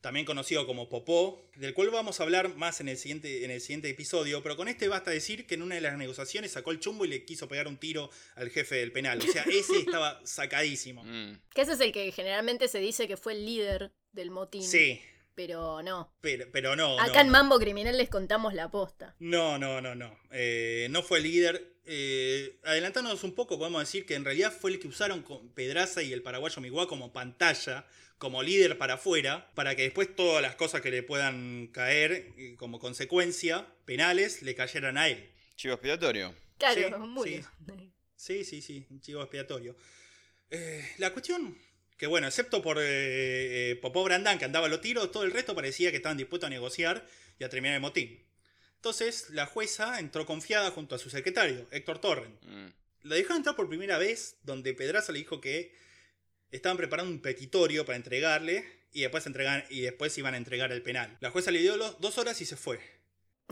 [0.00, 3.60] también conocido como Popó, del cual vamos a hablar más en el, siguiente, en el
[3.60, 6.80] siguiente episodio, pero con este basta decir que en una de las negociaciones sacó el
[6.80, 9.18] chumbo y le quiso pegar un tiro al jefe del penal.
[9.18, 11.04] O sea, ese estaba sacadísimo.
[11.04, 11.40] Mm.
[11.54, 14.62] Que ese es el que generalmente se dice que fue el líder del motín.
[14.62, 15.02] Sí,
[15.46, 16.12] Pero no.
[16.20, 17.00] pero, pero no.
[17.00, 19.16] Acá no, en Mambo Criminal les contamos la posta.
[19.20, 20.14] No, no, no, no.
[20.30, 21.76] Eh, no fue el líder.
[21.86, 26.02] Eh, adelantándonos un poco, podemos decir que en realidad fue el que usaron con Pedraza
[26.02, 27.86] y el paraguayo Miguá como pantalla,
[28.18, 32.54] como líder para afuera, para que después todas las cosas que le puedan caer eh,
[32.58, 35.32] como consecuencia penales le cayeran a él.
[35.56, 36.34] Chivo expiatorio.
[36.58, 37.44] Claro, Sí, muy sí.
[38.14, 39.74] Sí, sí, sí, un chivo expiatorio.
[40.50, 41.56] Eh, la cuestión,
[42.00, 42.82] que bueno, excepto por eh,
[43.72, 46.46] eh, Popó Brandán, que andaba a los tiros, todo el resto parecía que estaban dispuestos
[46.46, 47.06] a negociar
[47.38, 48.26] y a terminar el motín.
[48.76, 52.42] Entonces, la jueza entró confiada junto a su secretario, Héctor Torrent.
[52.42, 52.68] Mm.
[53.02, 55.74] La dejaron entrar por primera vez, donde Pedraza le dijo que
[56.50, 59.26] estaban preparando un petitorio para entregarle y después,
[59.68, 61.18] y después iban a entregar el penal.
[61.20, 62.80] La jueza le dio los- dos horas y se fue.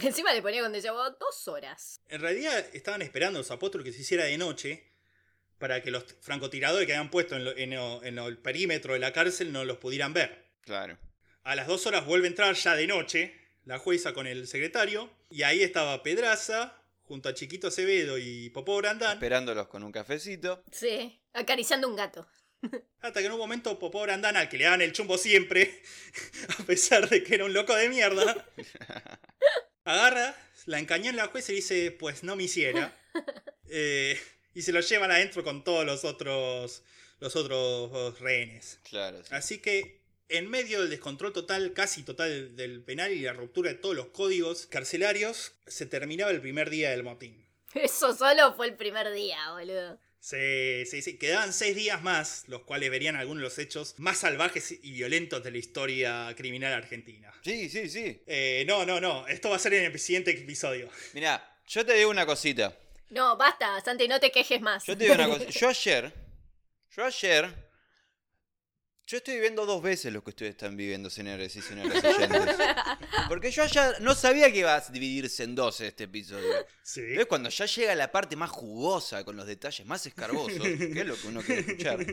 [0.01, 2.01] Encima le ponía cuando "Vos, dos horas.
[2.09, 4.88] En realidad estaban esperando los apóstoles que se hiciera de noche
[5.59, 8.93] para que los francotiradores que habían puesto en, lo- en lo- en lo- el perímetro
[8.95, 10.45] de la cárcel no los pudieran ver.
[10.63, 10.99] Claro.
[11.45, 13.35] A las dos horas vuelve a entrar ya de noche
[13.65, 18.77] la jueza con el secretario y ahí estaba Pedraza junto a Chiquito Acevedo y Popó
[18.77, 20.63] Brandán Esperándolos con un cafecito.
[20.71, 22.27] Sí, acariciando un gato.
[23.01, 25.83] hasta que en un momento Popó Brandán al que le daban el chumbo siempre
[26.59, 28.47] a pesar de que era un loco de mierda
[29.85, 30.35] agarra,
[30.67, 32.95] la encañó en la jueza y dice pues no me hiciera
[33.71, 34.19] Eh,
[34.55, 36.83] y se lo llevan adentro con todos los otros
[37.21, 38.79] los otros rehenes.
[38.85, 39.23] Claro.
[39.23, 39.29] sí.
[39.31, 39.99] Así que
[40.29, 44.07] en medio del descontrol total, casi total del penal y la ruptura de todos los
[44.09, 47.47] códigos carcelarios, se terminaba el primer día del motín.
[47.75, 49.99] Eso solo fue el primer día, boludo.
[50.21, 51.17] Sí, sí, sí.
[51.17, 55.43] Quedaban seis días más, los cuales verían algunos de los hechos más salvajes y violentos
[55.45, 57.33] de la historia criminal argentina.
[57.43, 58.21] Sí, sí, sí.
[58.27, 59.27] Eh, no, no, no.
[59.29, 60.91] Esto va a ser en el siguiente episodio.
[61.15, 62.77] Mirá, yo te digo una cosita.
[63.11, 64.85] No, basta, Santi, no te quejes más.
[64.85, 65.45] Yo te digo una cosa.
[65.47, 66.13] Yo ayer,
[66.91, 67.68] yo ayer
[69.09, 72.57] Yo estoy viviendo dos veces lo que ustedes están viviendo, señores y señoras oyentes.
[73.29, 76.53] Porque yo ya no sabía que iba a dividirse en dos este episodio.
[76.83, 77.01] Sí.
[77.17, 81.07] Es cuando ya llega la parte más jugosa, con los detalles más escarbosos, que es
[81.07, 82.05] lo que uno quiere escuchar.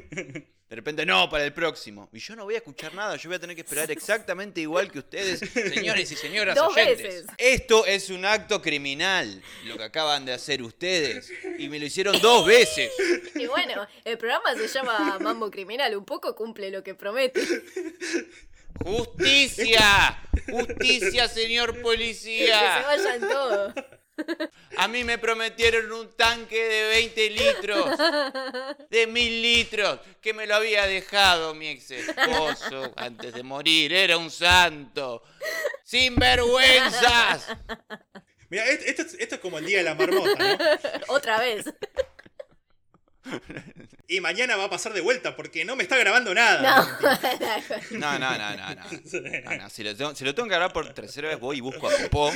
[0.67, 2.09] De repente, no, para el próximo.
[2.11, 4.91] Y yo no voy a escuchar nada, yo voy a tener que esperar exactamente igual
[4.91, 7.03] que ustedes, señores y señoras Dos oyentes.
[7.03, 7.26] veces.
[7.38, 11.31] Esto es un acto criminal, lo que acaban de hacer ustedes.
[11.59, 12.91] Y me lo hicieron dos veces.
[13.35, 17.41] Y bueno, el programa se llama Mambo Criminal, un poco cumple lo que promete.
[18.83, 20.17] ¡Justicia!
[20.49, 22.83] ¡Justicia, señor Que se policía!
[22.85, 23.73] vayan todos.
[24.77, 27.97] A mí me prometieron un tanque de 20 litros,
[28.89, 33.91] de mil litros, que me lo había dejado mi ex esposo antes de morir.
[33.93, 35.21] Era un santo.
[35.83, 37.47] ¡Sin vergüenzas!
[38.49, 40.57] Mira, esto, esto es- esto es como el día de la marmota, ¿no?
[41.13, 41.65] Otra vez.
[44.07, 46.61] Y mañana va a pasar de vuelta porque no me está grabando nada.
[46.61, 46.85] No.
[47.91, 48.84] No, no, no, no, no.
[49.45, 51.61] No, no, Si, lo tengo, si lo tengo que grabar por tercera vez, voy y
[51.61, 52.31] busco a Popó.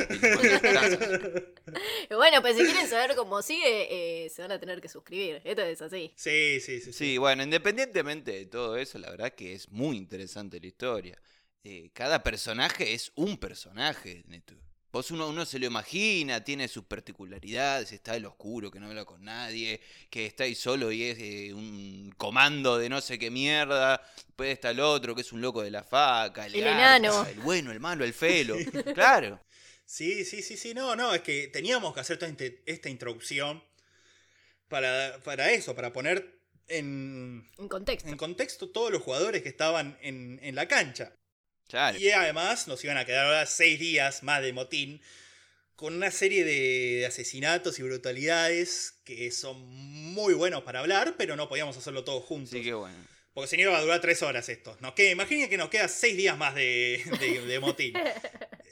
[2.10, 5.42] y bueno, pues si quieren saber cómo sigue, eh, se van a tener que suscribir.
[5.44, 6.12] Esto es así.
[6.16, 6.92] Sí, sí, sí.
[6.92, 6.94] sí.
[6.94, 11.22] Sí, bueno, independientemente de todo eso, la verdad que es muy interesante la historia.
[11.64, 14.56] Eh, cada personaje es un personaje, neto.
[14.92, 19.06] Vos uno, uno se lo imagina, tiene sus particularidades, está el oscuro que no habla
[19.06, 19.80] con nadie,
[20.10, 24.52] que está ahí solo y es eh, un comando de no sé qué mierda, después
[24.52, 27.26] está el otro que es un loco de la faca, el, El enano.
[27.28, 28.56] el bueno, el malo, el felo.
[28.96, 29.40] claro.
[29.86, 33.64] Sí, sí, sí, sí, no, no, es que teníamos que hacer toda inte- esta introducción
[34.68, 38.10] para, para eso, para poner en, En contexto.
[38.10, 41.14] en contexto todos los jugadores que estaban en, en la cancha.
[41.70, 41.98] Claro.
[41.98, 45.02] Y además nos iban a quedar ahora seis días más de motín
[45.76, 51.36] con una serie de, de asesinatos y brutalidades que son muy buenos para hablar, pero
[51.38, 52.54] no podíamos hacerlo todos juntos.
[52.54, 52.98] Así que bueno.
[53.34, 54.76] Porque si no iba a durar tres horas esto.
[54.82, 57.94] Nos queda, imaginen que nos queda seis días más de, de- de motín.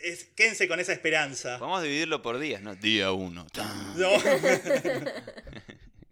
[0.02, 1.58] Es- quédense con esa esperanza.
[1.58, 2.76] Vamos a dividirlo por días, ¿no?
[2.76, 3.48] Día uno.
[3.96, 4.12] No,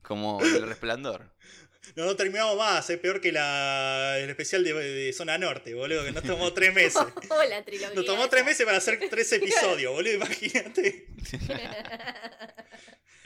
[0.02, 1.30] Como el resplandor.
[1.96, 2.90] No, no terminamos más.
[2.90, 6.74] Es peor que la, el especial de, de Zona Norte, boludo, que nos tomó tres
[6.74, 7.02] meses.
[7.30, 7.94] Oh, la trilogía.
[7.96, 11.08] Nos tomó tres meses para hacer tres episodios, boludo, imagínate.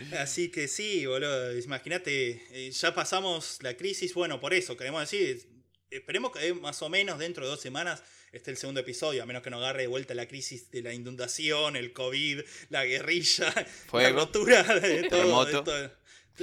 [0.17, 5.45] Así que sí, boludo, imagínate, eh, ya pasamos la crisis, bueno, por eso, queremos decir,
[5.91, 9.43] esperemos que más o menos dentro de dos semanas esté el segundo episodio, a menos
[9.43, 13.65] que nos agarre de vuelta la crisis de la inundación, el COVID, la guerrilla, la
[13.65, 14.19] Fuego.
[14.19, 15.91] rotura de todo.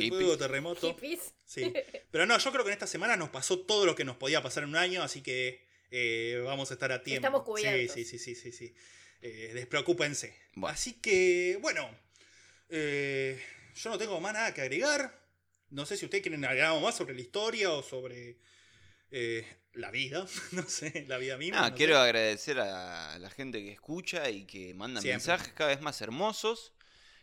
[0.08, 0.88] Fuego, terremoto.
[0.94, 1.34] Hippies.
[1.44, 1.72] Sí.
[2.10, 4.42] Pero no, yo creo que en esta semana nos pasó todo lo que nos podía
[4.42, 7.26] pasar en un año, así que eh, vamos a estar a tiempo.
[7.26, 7.94] Estamos cubiertos.
[7.94, 8.52] Sí, sí, sí, sí, sí.
[8.52, 8.74] sí.
[9.22, 10.36] Eh, despreocúpense.
[10.54, 10.74] Bueno.
[10.74, 11.88] Así que, bueno,
[12.68, 13.40] eh,
[13.74, 15.26] yo no tengo más nada que agregar.
[15.70, 18.38] No sé si ustedes quieren agregar algo más sobre la historia o sobre
[19.10, 20.26] eh, la vida.
[20.52, 21.68] no sé, la vida misma.
[21.68, 22.00] No quiero sé.
[22.00, 25.16] agradecer a la gente que escucha y que manda Siempre.
[25.16, 26.72] mensajes cada vez más hermosos.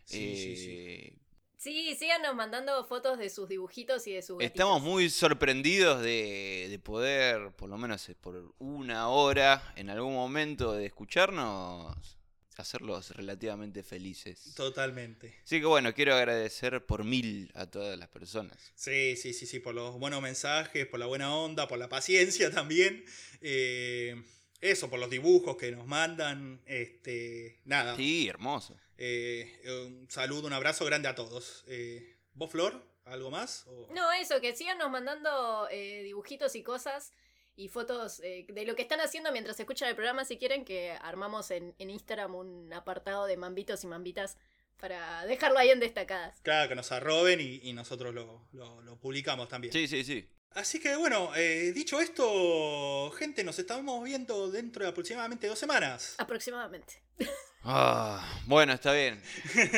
[0.04, 1.18] Sí, sí, sí.
[1.64, 4.54] Sí, síganos mandando fotos de sus dibujitos y de sus gatitos.
[4.54, 10.12] Estamos muy sorprendidos de, de poder, por lo menos eh, por una hora, en algún
[10.12, 12.18] momento de escucharnos,
[12.58, 14.52] hacerlos relativamente felices.
[14.54, 15.38] Totalmente.
[15.42, 18.58] Así que bueno, quiero agradecer por mil a todas las personas.
[18.74, 22.50] Sí, sí, sí, sí, por los buenos mensajes, por la buena onda, por la paciencia
[22.50, 23.06] también.
[23.40, 24.22] Eh,
[24.60, 26.60] eso, por los dibujos que nos mandan.
[26.66, 27.96] Este, nada.
[27.96, 28.76] Sí, hermoso.
[28.98, 31.64] Eh, un saludo, un abrazo grande a todos.
[31.68, 32.82] Eh, ¿Vos, Flor?
[33.04, 33.66] ¿Algo más?
[33.66, 37.12] O- No, eso, que síganos mandando eh, dibujitos y cosas
[37.56, 40.92] y fotos eh, de lo que están haciendo mientras escuchan el programa, si quieren, que
[41.02, 44.36] armamos en, en Instagram un apartado de mambitos y mambitas
[44.78, 46.40] para dejarlo ahí en destacadas.
[46.42, 49.72] Claro, que nos arroben y, y nosotros lo, lo- lo publicamos también.
[49.72, 50.28] Sí, sí, sí.
[50.50, 56.14] Así que bueno, eh, dicho esto, gente, nos estamos viendo dentro de aproximadamente dos semanas.
[56.18, 57.02] Aproximadamente.
[57.64, 59.22] Ah, bueno, está bien.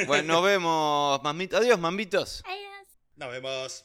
[0.07, 1.61] Bueno, nos vemos, mamitos.
[1.61, 2.43] Adiós, mamitos.
[2.45, 2.87] Adiós.
[3.17, 3.85] Nos vemos.